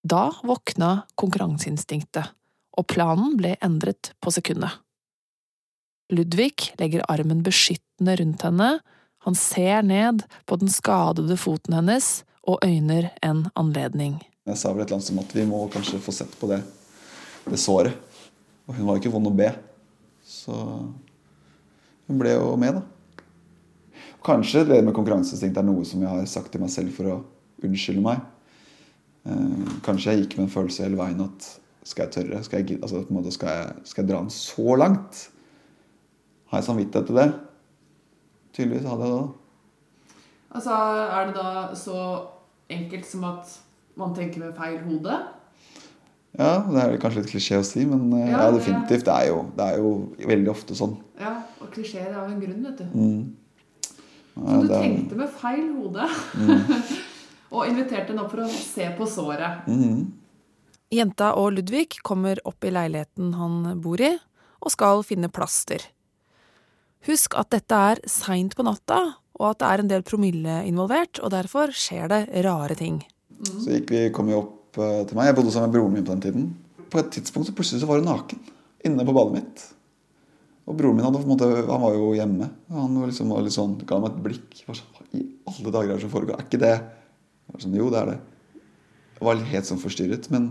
Da 0.04 0.34
våkna 0.44 1.06
konkurranseinstinktet, 1.16 2.34
og 2.76 2.88
planen 2.92 3.38
ble 3.40 3.54
endret 3.64 4.12
på 4.20 4.34
sekundet. 4.36 4.82
Ludvig 6.12 6.74
legger 6.80 7.06
armen 7.08 7.40
beskyttende 7.46 8.18
rundt 8.20 8.44
henne, 8.44 8.70
han 9.24 9.36
ser 9.40 9.86
ned 9.88 10.26
på 10.46 10.58
den 10.60 10.68
skadede 10.68 11.38
foten 11.40 11.78
hennes 11.78 12.26
og 12.44 12.60
øyner 12.66 13.14
en 13.24 13.46
anledning. 13.56 14.18
Jeg 14.44 14.60
sa 14.60 14.74
vel 14.74 14.84
et 14.84 14.90
eller 14.90 15.00
annet 15.00 15.08
som 15.08 15.22
at 15.22 15.32
vi 15.32 15.46
må 15.48 15.62
kanskje 15.72 16.02
få 16.04 16.12
sett 16.12 16.34
på 16.36 16.50
det, 16.52 16.60
det 17.48 17.60
såret. 17.64 17.96
Og 18.68 18.76
hun 18.76 18.90
var 18.90 18.98
jo 18.98 19.04
ikke 19.06 19.14
vond 19.14 19.32
å 19.32 19.36
be. 19.36 19.48
Så 20.28 20.52
hun 22.10 22.20
ble 22.20 22.36
jo 22.36 22.52
med, 22.60 22.82
da. 22.82 22.84
Kanskje 24.24 24.66
det 24.68 24.82
med 24.84 24.96
konkurranseinstinkt 24.96 25.60
er 25.60 25.68
noe 25.68 25.88
som 25.88 26.04
jeg 26.04 26.12
har 26.12 26.28
sagt 26.28 26.52
til 26.52 26.64
meg 26.64 26.72
selv 26.76 26.92
for 26.96 27.12
å 27.12 27.18
unnskylde 27.64 28.04
meg. 28.04 28.20
Eh, 29.26 29.68
Kanskje 29.86 30.12
jeg 30.14 30.24
gikk 30.26 30.38
med 30.38 30.46
en 30.48 30.54
følelse 30.54 30.84
hele 30.84 30.98
veien 31.00 31.22
at 31.24 31.50
skal 31.84 32.06
jeg 32.08 32.14
tørre? 32.16 32.44
Skal 32.44 32.64
jeg, 32.64 32.80
altså, 32.82 33.04
måte, 33.12 33.32
skal 33.36 33.48
jeg, 33.50 33.74
skal 33.90 34.04
jeg 34.04 34.12
dra 34.14 34.22
den 34.24 34.30
så 34.34 34.76
langt? 34.80 35.30
Har 36.52 36.60
jeg 36.62 36.68
samvittighet 36.70 37.08
til 37.10 37.16
det? 37.20 37.30
Tydeligvis 38.54 38.88
hadde 38.90 39.08
jeg 39.08 39.12
det. 39.12 39.22
da. 39.22 40.20
Altså, 40.56 40.74
Er 41.20 41.26
det 41.28 41.36
da 41.36 41.76
så 41.76 42.00
enkelt 42.70 43.06
som 43.10 43.24
at 43.24 43.56
man 43.98 44.14
tenker 44.16 44.40
med 44.46 44.54
feil 44.58 44.80
hode? 44.88 45.18
Ja, 46.40 46.64
Det 46.66 46.82
er 46.84 46.98
kanskje 46.98 47.22
litt 47.22 47.30
klisjé 47.34 47.60
å 47.60 47.66
si, 47.68 47.84
men 47.86 48.08
eh, 48.18 48.30
Ja, 48.32 48.46
ja, 48.48 48.52
definitivt. 48.56 49.06
Det 49.06 49.14
er, 49.14 49.28
jo, 49.30 49.42
det 49.58 49.66
er 49.68 49.78
jo 49.78 49.92
veldig 50.28 50.50
ofte 50.50 50.76
sånn. 50.78 50.96
Ja, 51.20 51.36
og 51.62 51.70
klisjeer 51.76 52.08
er 52.10 52.20
jo 52.24 52.32
en 52.34 52.42
grunn, 52.42 52.64
vet 52.64 52.80
du. 52.80 52.86
Mm. 52.98 53.36
Ja, 54.34 54.56
Så 54.56 54.68
du 54.68 54.74
er- 54.74 54.82
tenkte 54.82 55.16
med 55.20 55.30
feil 55.30 55.68
hode. 55.76 56.08
og 57.54 57.70
inviterte 57.70 58.12
henne 58.12 58.26
opp 58.26 58.34
for 58.34 58.44
å 58.46 58.50
se 58.50 58.90
på 58.98 59.08
såret. 59.10 59.68
Mhm. 59.70 60.12
Jenta 60.94 61.32
og 61.42 61.56
Ludvig 61.56 62.02
kommer 62.06 62.38
opp 62.46 62.64
i 62.64 62.70
leiligheten 62.70 63.34
han 63.34 63.82
bor 63.82 64.02
i, 64.02 64.12
og 64.62 64.72
skal 64.72 65.02
finne 65.04 65.32
plaster. 65.34 65.82
Husk 67.08 67.36
at 67.36 67.50
dette 67.50 67.80
er 67.92 68.02
seint 68.08 68.56
på 68.56 68.64
natta, 68.64 69.16
og 69.40 69.48
at 69.50 69.60
det 69.60 69.70
er 69.70 69.82
en 69.82 69.90
del 69.90 70.06
promille 70.06 70.62
involvert, 70.68 71.20
og 71.20 71.34
derfor 71.34 71.74
skjer 71.74 72.08
det 72.12 72.22
rare 72.46 72.78
ting. 72.80 73.02
Så 73.44 73.74
gikk 73.74 73.90
vi, 73.92 74.04
kom 74.14 74.30
vi 74.30 74.38
opp 74.38 74.78
eh, 74.78 75.02
til 75.10 75.18
meg. 75.18 75.32
Jeg 75.32 75.38
bodde 75.40 75.52
sammen 75.52 75.72
med 75.72 75.76
broren 75.76 75.98
min 75.98 76.06
på 76.06 76.14
den 76.14 76.22
tiden. 76.22 76.46
På 76.94 77.02
et 77.02 77.12
tidspunkt 77.12 77.50
så 77.50 77.56
plutselig 77.58 77.82
så 77.82 77.90
var 77.90 78.00
hun 78.00 78.08
naken 78.08 78.40
inne 78.86 79.06
på 79.08 79.16
badet 79.16 79.40
mitt. 79.40 79.66
Og 80.70 80.78
broren 80.80 80.96
min 80.96 81.04
hadde 81.04 81.20
på 81.20 81.26
en 81.26 81.34
måte, 81.34 81.50
han 81.68 81.84
var 81.84 81.98
jo 81.98 82.14
hjemme. 82.16 82.48
Han 82.72 83.00
var 83.02 83.10
liksom, 83.10 83.34
var 83.34 83.44
litt 83.44 83.58
sånn, 83.58 83.76
ga 83.90 84.00
meg 84.00 84.14
et 84.14 84.24
blikk. 84.30 84.62
Var 84.70 84.80
sånn, 84.80 84.94
Hva 84.96 85.08
i 85.20 85.26
alle 85.50 85.74
dager 85.74 85.90
er 85.90 85.98
det 85.98 86.06
som 86.06 86.14
foregår? 86.14 86.38
Er 86.38 86.48
ikke 86.48 86.62
det 86.62 86.76
Jeg 87.54 87.66
sånn, 87.66 87.78
Jo, 87.78 87.90
det 87.94 88.02
er 88.02 88.12
det. 88.14 88.20
Jeg 89.20 89.28
var 89.28 89.46
helt 89.54 89.70
sånn 89.70 89.82
forstyrret, 89.82 90.30
men 90.34 90.50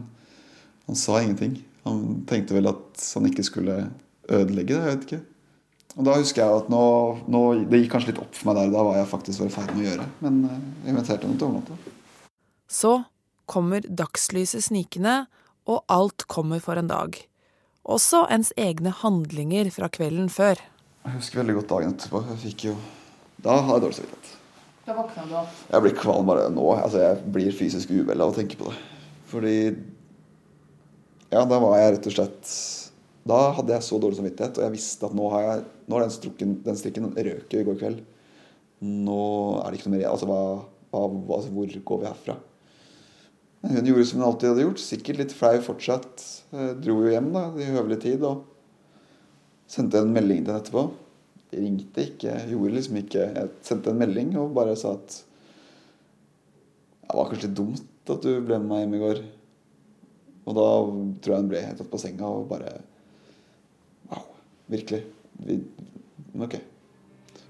han 0.87 0.99
sa 0.99 1.19
ingenting. 1.21 1.59
Han 1.85 2.23
tenkte 2.31 2.55
vel 2.57 2.71
at 2.71 3.03
han 3.17 3.27
ikke 3.29 3.45
skulle 3.47 3.77
ødelegge 4.31 4.77
det. 4.77 4.83
jeg 4.83 4.97
vet 4.97 5.07
ikke. 5.09 5.23
Og 5.99 6.07
da 6.07 6.15
husker 6.17 6.41
jeg 6.41 6.61
at 6.63 6.69
nå, 6.73 6.83
nå 7.29 7.41
Det 7.69 7.83
gikk 7.83 7.91
kanskje 7.93 8.13
litt 8.15 8.23
opp 8.23 8.37
for 8.39 8.49
meg 8.49 8.61
der. 8.63 8.71
Da 8.73 8.85
var 8.87 8.97
jeg 8.97 9.11
faktisk 9.11 9.43
var 9.43 9.51
i 9.51 9.55
ferd 9.57 9.75
med 9.77 9.83
å 9.83 9.89
gjøre. 9.91 10.07
Men 10.25 10.39
eh, 10.49 10.63
jeg 10.87 10.95
inviterte 10.95 11.27
henne 11.29 11.41
til 11.41 11.49
overnatte. 11.51 11.97
Så 12.73 12.93
kommer 13.51 13.85
dagslyset 13.85 14.65
snikende, 14.65 15.27
og 15.69 15.83
alt 15.93 16.25
kommer 16.33 16.63
for 16.65 16.81
en 16.81 16.89
dag. 16.89 17.19
Også 17.85 18.23
ens 18.33 18.55
egne 18.57 18.95
handlinger 19.03 19.69
fra 19.75 19.91
kvelden 19.93 20.31
før. 20.33 20.63
Jeg 21.03 21.19
husker 21.19 21.43
veldig 21.43 21.59
godt 21.59 21.73
dagen 21.75 21.97
etterpå. 21.97 22.23
Jeg 22.31 22.43
fikk 22.47 22.69
jo 22.71 22.77
Da 23.43 23.59
hadde 23.59 23.75
jeg 23.75 23.85
dårlig 23.85 23.99
samvittighet. 23.99 24.39
Da 24.87 24.95
våkna 24.97 25.25
du 25.29 25.35
opp. 25.39 25.59
Jeg 25.71 25.85
blir 25.85 25.95
kvalm 25.95 26.27
bare 26.27 26.49
nå. 26.51 26.65
Altså, 26.75 27.03
jeg 27.05 27.33
blir 27.35 27.55
fysisk 27.55 27.93
uvel 27.95 28.23
av 28.23 28.33
å 28.33 28.37
tenke 28.37 28.59
på 28.59 28.71
det. 28.71 28.79
Fordi 29.31 29.57
Ja, 31.33 31.45
da 31.49 31.59
var 31.63 31.79
jeg 31.79 31.95
rett 31.95 32.07
og 32.11 32.13
slett 32.13 32.51
Da 33.25 33.39
hadde 33.57 33.73
jeg 33.73 33.87
så 33.87 33.97
dårlig 34.03 34.19
samvittighet, 34.19 34.59
og 34.59 34.67
jeg 34.67 34.75
visste 34.75 35.07
at 35.09 35.15
nå 35.17 35.29
har 35.33 35.45
jeg 35.47 35.63
Nå 35.87 35.97
har 35.97 36.05
den, 36.05 36.13
strukken, 36.13 36.57
den 36.67 36.77
strikken 36.77 37.13
røket 37.15 37.61
i 37.61 37.67
går 37.69 37.79
kveld. 37.81 38.03
Nå 38.83 39.23
er 39.63 39.71
det 39.71 39.79
ikke 39.79 39.93
noe 39.93 39.99
mer 39.99 40.09
Altså, 40.11 40.29
hva, 40.29 40.41
hva, 40.91 41.05
altså, 41.39 41.53
hvor 41.55 41.77
går 41.93 42.03
vi 42.03 42.11
herfra? 42.11 42.37
Men 43.63 43.79
hun 43.79 43.93
gjorde 43.93 44.09
som 44.11 44.19
hun 44.19 44.27
alltid 44.27 44.51
hadde 44.51 44.65
gjort. 44.65 44.83
Sikkert 44.83 45.21
litt 45.21 45.35
flau 45.39 45.55
fortsatt. 45.63 46.25
Eh, 46.51 46.73
dro 46.83 46.97
jo 47.05 47.13
hjem 47.13 47.29
da, 47.31 47.45
i 47.55 47.69
høvelig 47.71 48.01
tid 48.03 48.25
og 48.27 48.43
sendte 49.71 50.03
en 50.03 50.11
melding 50.13 50.43
til 50.43 50.51
henne 50.51 50.65
etterpå. 50.65 50.83
Ringte 51.53 52.07
ikke, 52.09 52.35
gjorde 52.49 52.75
liksom 52.77 52.99
ikke 53.03 53.27
Jeg 53.27 53.53
sendte 53.67 53.93
en 53.93 54.01
melding 54.01 54.35
og 54.41 54.55
bare 54.57 54.77
sa 54.79 54.95
at 54.97 55.19
det 57.03 57.19
var 57.19 57.29
kanskje 57.29 57.53
dumt 57.53 58.11
at 58.11 58.25
du 58.25 58.31
ble 58.41 58.57
med 58.57 58.71
meg 58.71 58.83
hjem 58.83 58.95
i 58.97 59.01
går. 59.03 59.19
Og 60.49 60.57
da 60.57 60.67
tror 61.23 61.35
jeg 61.35 61.43
hun 61.43 61.51
ble 61.51 61.61
helt 61.61 61.79
tatt 61.83 61.91
på 61.93 62.01
senga 62.01 62.31
og 62.31 62.49
bare 62.51 62.79
Wow. 64.09 64.25
Virkelig. 64.73 65.03
Vi, 65.45 65.59
ok. 66.41 66.57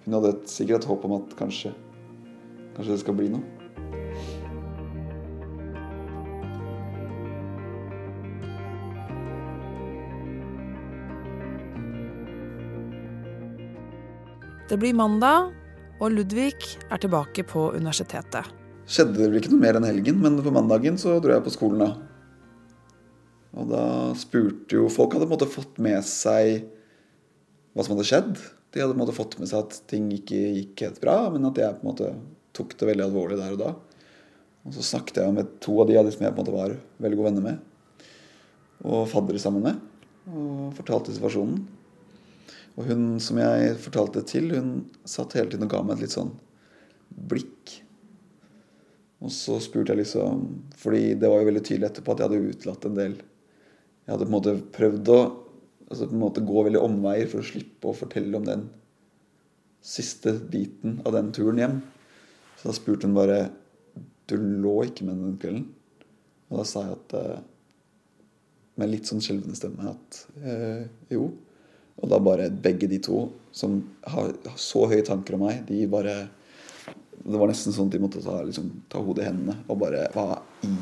Hun 0.05 0.19
hadde 0.19 0.35
et, 0.35 0.51
sikkert 0.51 0.88
håp 0.91 1.07
om 1.07 1.21
at 1.21 1.38
kanskje 1.38 1.73
Kanskje 2.73 2.95
det 2.95 3.03
skal 3.03 3.17
bli 3.19 3.29
noe. 3.29 3.62
Det 14.73 14.79
blir 14.81 14.95
mandag, 14.97 15.51
og 16.01 16.15
Ludvig 16.15 16.55
er 16.89 17.01
tilbake 17.03 17.43
på 17.45 17.67
universitetet. 17.75 18.47
Skjedde 18.89 19.19
det 19.19 19.27
vel 19.27 19.43
ikke 19.43 19.51
noe 19.53 19.61
mer 19.61 19.77
enn 19.77 19.85
helgen, 19.85 20.17
men 20.23 20.39
på 20.41 20.53
mandagen 20.55 20.97
så 20.97 21.19
dro 21.21 21.35
jeg 21.35 21.45
på 21.45 21.53
skolen 21.53 21.83
da. 21.83 21.89
Og 23.53 23.69
da 23.69 23.83
spurte 24.17 24.79
jo 24.79 24.87
Folk 24.89 25.13
hadde 25.13 25.27
på 25.27 25.29
en 25.29 25.35
måte 25.35 25.49
fått 25.53 25.77
med 25.85 26.01
seg 26.09 26.63
hva 27.77 27.85
som 27.85 27.93
hadde 27.93 28.07
skjedd. 28.09 28.33
De 28.73 28.81
hadde 28.81 28.95
på 28.95 28.97
en 28.97 29.03
måte 29.03 29.17
fått 29.19 29.37
med 29.43 29.51
seg 29.51 29.61
at 29.61 29.77
ting 29.93 30.09
ikke 30.17 30.41
gikk 30.41 30.87
helt 30.87 31.03
bra, 31.05 31.19
men 31.37 31.45
at 31.51 31.61
jeg 31.61 31.77
på 31.77 31.85
en 31.85 31.91
måte 31.91 32.09
tok 32.57 32.73
det 32.81 32.89
veldig 32.95 33.07
alvorlig 33.11 33.43
der 33.43 33.53
og 33.53 33.61
da. 33.61 33.75
Og 34.65 34.79
så 34.79 34.87
snakket 34.95 35.21
jeg 35.21 35.37
med 35.37 35.53
to 35.61 35.77
av 35.85 35.93
de 35.93 36.01
av 36.01 36.09
de 36.09 36.17
som 36.17 36.25
jeg 36.25 36.33
på 36.33 36.41
en 36.41 36.47
måte 36.47 36.57
var 36.57 36.79
veldig 36.97 37.21
gode 37.21 37.29
venner 37.29 37.49
med. 37.51 38.09
Og 38.89 39.05
faddere 39.13 39.45
sammen 39.45 39.69
med. 39.69 39.85
Og 40.33 40.73
fortalte 40.81 41.13
situasjonen. 41.13 41.61
Og 42.79 42.89
hun 42.89 43.07
som 43.21 43.39
jeg 43.41 43.77
fortalte 43.85 44.23
til, 44.29 44.53
hun 44.57 44.73
satt 45.05 45.37
hele 45.37 45.53
tiden 45.53 45.67
og 45.67 45.75
ga 45.75 45.83
meg 45.85 45.99
et 45.99 46.07
litt 46.07 46.15
sånn 46.17 46.33
blikk. 47.29 47.77
Og 49.23 49.31
så 49.31 49.59
spurte 49.63 49.93
jeg 49.93 50.03
liksom 50.03 50.47
Fordi 50.81 51.13
det 51.15 51.29
var 51.31 51.43
jo 51.43 51.49
veldig 51.51 51.61
tydelig 51.63 51.91
etterpå 51.91 52.15
at 52.15 52.23
jeg 52.23 52.31
hadde 52.31 52.55
utelatt 52.57 52.87
en 52.89 52.97
del 52.97 53.13
Jeg 53.21 54.11
hadde 54.11 54.25
på 54.25 54.31
en 54.31 54.35
måte 54.35 54.55
prøvd 54.75 55.11
å 55.15 55.19
altså 55.93 56.09
på 56.09 56.17
en 56.17 56.23
måte 56.23 56.45
gå 56.49 56.63
veldig 56.65 56.81
omveier 56.81 57.29
for 57.29 57.43
å 57.43 57.47
slippe 57.47 57.91
å 57.91 57.97
fortelle 57.97 58.39
om 58.39 58.47
den 58.49 58.63
siste 59.85 60.33
biten 60.33 61.01
av 61.05 61.13
den 61.13 61.29
turen 61.37 61.61
hjem. 61.61 61.75
Så 62.57 62.71
da 62.71 62.77
spurte 62.79 63.09
hun 63.09 63.17
bare 63.19 63.51
Du 64.31 64.39
lå 64.39 64.79
ikke 64.87 65.05
med 65.05 65.21
den 65.21 65.37
kvelden? 65.43 65.67
Og 66.49 66.63
da 66.63 66.65
sa 66.69 66.87
jeg 66.87 66.97
at 66.97 67.17
eh, 67.19 67.43
Med 68.81 68.93
litt 68.95 69.11
sånn 69.11 69.21
skjelvende 69.21 69.59
stemme 69.59 69.93
at 69.93 70.23
eh, 70.41 70.87
jo. 71.13 71.29
Og 72.03 72.11
da 72.11 72.19
bare 72.23 72.51
begge 72.51 72.88
de 72.91 72.99
to, 73.03 73.29
som 73.55 73.79
har 74.11 74.33
så 74.59 74.87
høye 74.91 75.05
tanker 75.07 75.37
om 75.38 75.47
meg, 75.47 75.62
de 75.69 75.87
bare 75.91 76.17
Det 77.23 77.38
var 77.38 77.47
nesten 77.47 77.75
sånn 77.75 77.87
at 77.87 77.95
de 77.95 78.03
måtte 78.03 78.23
ta, 78.25 78.41
liksom, 78.43 78.71
ta 78.91 78.99
hodet 78.99 79.23
i 79.23 79.29
hendene 79.29 79.61
og 79.71 79.79
bare 79.85 80.09
Hva 80.15 80.41
i 80.67 80.73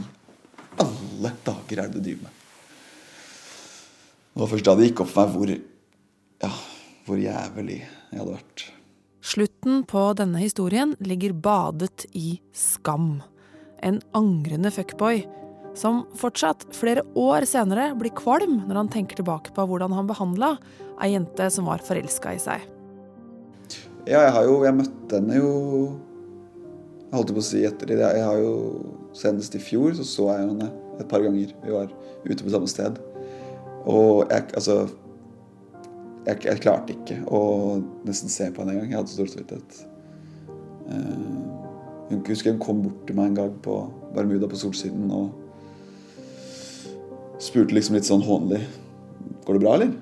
alle 0.80 1.32
dager 1.44 1.82
er 1.82 1.90
det 1.90 1.98
du 1.98 2.04
driver 2.06 2.28
med? 2.28 2.36
Det 4.30 4.40
var 4.40 4.52
først 4.54 4.68
da 4.68 4.76
det 4.78 4.86
gikk 4.88 5.02
opp 5.04 5.10
for 5.12 5.26
meg 5.26 5.36
hvor 5.36 5.56
Ja, 6.40 6.52
hvor 7.04 7.18
jævlig 7.20 7.80
jeg 7.82 8.16
hadde 8.22 8.36
vært. 8.38 8.62
Slutten 9.20 9.82
på 9.84 10.06
denne 10.16 10.40
historien 10.40 10.94
ligger 11.04 11.34
badet 11.36 12.06
i 12.16 12.38
skam. 12.56 13.20
En 13.84 14.00
angrende 14.16 14.72
fuckboy 14.72 15.20
som 15.78 16.02
fortsatt, 16.18 16.66
flere 16.74 17.04
år 17.18 17.46
senere, 17.48 17.92
blir 17.98 18.12
kvalm 18.16 18.60
når 18.66 18.82
han 18.82 18.92
tenker 18.92 19.20
tilbake 19.20 19.54
på 19.56 19.66
hvordan 19.70 19.94
han 19.94 20.08
behandla 20.10 20.54
ei 21.00 21.14
jente 21.14 21.46
som 21.54 21.68
var 21.70 21.84
forelska 21.84 22.34
i 22.34 22.40
seg. 22.42 22.64
Ja, 24.08 24.24
jeg 24.24 24.32
har 24.34 24.46
jo 24.48 24.62
Jeg 24.64 24.74
møtte 24.78 25.18
henne 25.18 25.36
jo 25.36 25.50
Jeg 27.10 27.18
holdt 27.18 27.32
på 27.36 27.42
å 27.42 27.44
si 27.44 27.60
etter 27.68 27.90
det. 27.90 27.98
Jeg 28.00 28.24
har 28.24 28.38
jo 28.40 28.54
Senest 29.16 29.54
i 29.58 29.60
fjor 29.62 29.94
så 29.98 30.06
så 30.06 30.26
jeg 30.30 30.48
henne 30.48 30.70
et 31.00 31.08
par 31.10 31.22
ganger. 31.24 31.52
Vi 31.64 31.72
var 31.74 31.90
ute 32.24 32.44
på 32.44 32.52
samme 32.52 32.68
sted. 32.70 32.98
Og 33.88 34.26
jeg 34.30 34.50
altså 34.54 34.84
jeg, 36.26 36.36
jeg 36.44 36.60
klarte 36.60 36.94
ikke 36.94 37.16
å 37.32 37.40
nesten 38.06 38.30
se 38.32 38.50
på 38.52 38.62
henne 38.62 38.76
engang. 38.76 38.90
Jeg 38.92 39.00
hadde 39.00 39.12
så 39.12 39.22
dårlig 39.22 39.34
samvittighet. 39.34 39.78
Uh, 40.90 41.60
jeg 42.10 42.22
husker 42.28 42.54
hun 42.54 42.62
kom 42.62 42.82
bort 42.84 43.04
til 43.06 43.16
meg 43.18 43.30
en 43.30 43.38
gang 43.38 43.56
på 43.64 43.76
Bermuda 44.14 44.48
på 44.50 44.58
Solsiden 44.58 45.10
og 45.14 45.49
spurte 47.40 47.74
liksom 47.76 47.96
litt 47.96 48.08
sånn 48.08 48.24
hånlig 48.24 48.62
Går 49.46 49.56
det 49.56 49.62
bra, 49.64 49.74
eller? 49.78 49.92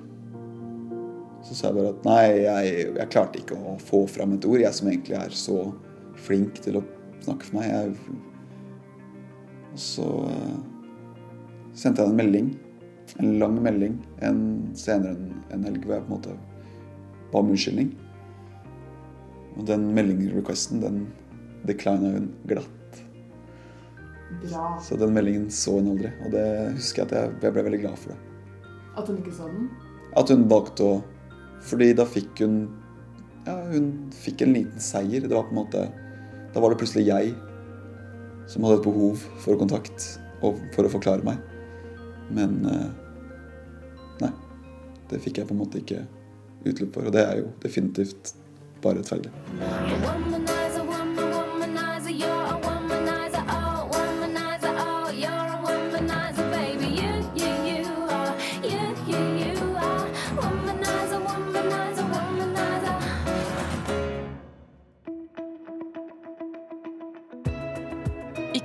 Så 1.46 1.54
sa 1.54 1.68
jeg 1.68 1.78
bare 1.78 1.92
at 1.94 2.04
nei, 2.04 2.22
jeg, 2.42 2.88
jeg 2.98 3.10
klarte 3.14 3.40
ikke 3.40 3.56
å 3.56 3.76
få 3.80 4.02
fram 4.10 4.34
et 4.34 4.46
ord, 4.48 4.60
jeg 4.60 4.76
som 4.76 4.90
egentlig 4.90 5.16
er 5.16 5.36
så 5.38 5.60
flink 6.18 6.58
til 6.64 6.80
å 6.80 6.82
snakke 7.24 7.46
for 7.46 7.60
meg. 7.60 7.70
Jeg, 7.70 8.16
og 9.70 9.80
så 9.80 10.08
uh, 10.26 10.58
sendte 11.78 12.02
jeg 12.02 12.10
en 12.10 12.18
melding, 12.18 12.50
en 13.22 13.38
lang 13.40 13.56
melding, 13.64 13.96
en, 14.26 14.42
senere 14.76 15.14
en, 15.14 15.38
en 15.54 15.64
helg 15.70 15.86
hvor 15.86 15.96
jeg 15.96 16.04
på 16.04 16.10
en 16.10 16.16
måte 16.18 16.36
ba 17.32 17.40
om 17.40 17.54
unnskyldning. 17.54 17.94
Og 19.56 19.64
den 19.70 19.88
meldingrequesten, 19.96 20.82
den 20.84 21.06
declina 21.70 22.12
hun 22.18 22.28
glatt. 22.50 22.77
Bra. 24.42 24.64
Så 24.84 24.96
den 25.00 25.14
meldingen 25.16 25.48
så 25.50 25.78
hun 25.78 25.92
aldri. 25.94 26.10
Og 26.24 26.32
det 26.34 26.46
husker 26.76 27.02
jeg 27.02 27.08
at 27.08 27.14
jeg, 27.16 27.36
jeg 27.46 27.54
ble 27.54 27.64
veldig 27.68 27.80
glad 27.84 28.00
for 28.00 28.12
det. 28.12 28.18
At 28.98 29.08
hun 29.08 29.20
ikke 29.22 29.34
så 29.36 29.48
den? 29.48 29.68
At 30.18 30.32
hun 30.32 30.46
valgte 30.50 30.84
å 30.84 30.98
Fordi 31.68 31.90
da 31.96 32.06
fikk 32.08 32.44
hun 32.44 32.60
Ja, 33.46 33.56
hun 33.72 33.90
fikk 34.14 34.44
en 34.44 34.54
liten 34.56 34.82
seier. 34.82 35.24
Det 35.24 35.34
var 35.34 35.48
på 35.48 35.54
en 35.54 35.60
måte 35.62 35.84
Da 36.54 36.62
var 36.62 36.72
det 36.72 36.80
plutselig 36.80 37.08
jeg 37.08 37.34
som 38.48 38.64
hadde 38.64 38.78
et 38.78 38.86
behov 38.86 39.20
for 39.44 39.60
kontakt 39.60 40.06
og 40.40 40.56
for 40.72 40.88
å 40.88 40.92
forklare 40.92 41.20
meg. 41.26 41.36
Men 42.32 42.54
eh, 42.64 42.88
Nei. 44.22 44.32
Det 45.10 45.20
fikk 45.20 45.42
jeg 45.42 45.50
på 45.50 45.56
en 45.56 45.60
måte 45.60 45.82
ikke 45.82 46.06
utløp 46.64 46.96
for. 46.96 47.10
Og 47.10 47.12
det 47.12 47.26
er 47.26 47.42
jo 47.42 47.52
definitivt 47.60 48.32
bare 48.80 49.02
rettferdig. 49.02 50.47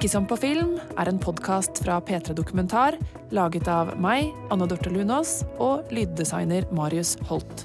Ikke 0.03 0.17
som 0.17 0.25
på 0.27 0.35
film 0.35 0.73
er 0.99 1.07
en 1.07 1.15
podkast 1.15 1.79
fra 1.79 2.01
P3 2.03 2.33
Dokumentar 2.35 2.97
laget 3.31 3.69
av 3.71 3.93
meg, 4.03 4.33
Anne 4.51 4.67
Dorte 4.67 4.91
Lunås, 4.91 5.45
og 5.63 5.87
lyddesigner 5.95 6.67
Marius 6.75 7.13
Holt. 7.29 7.63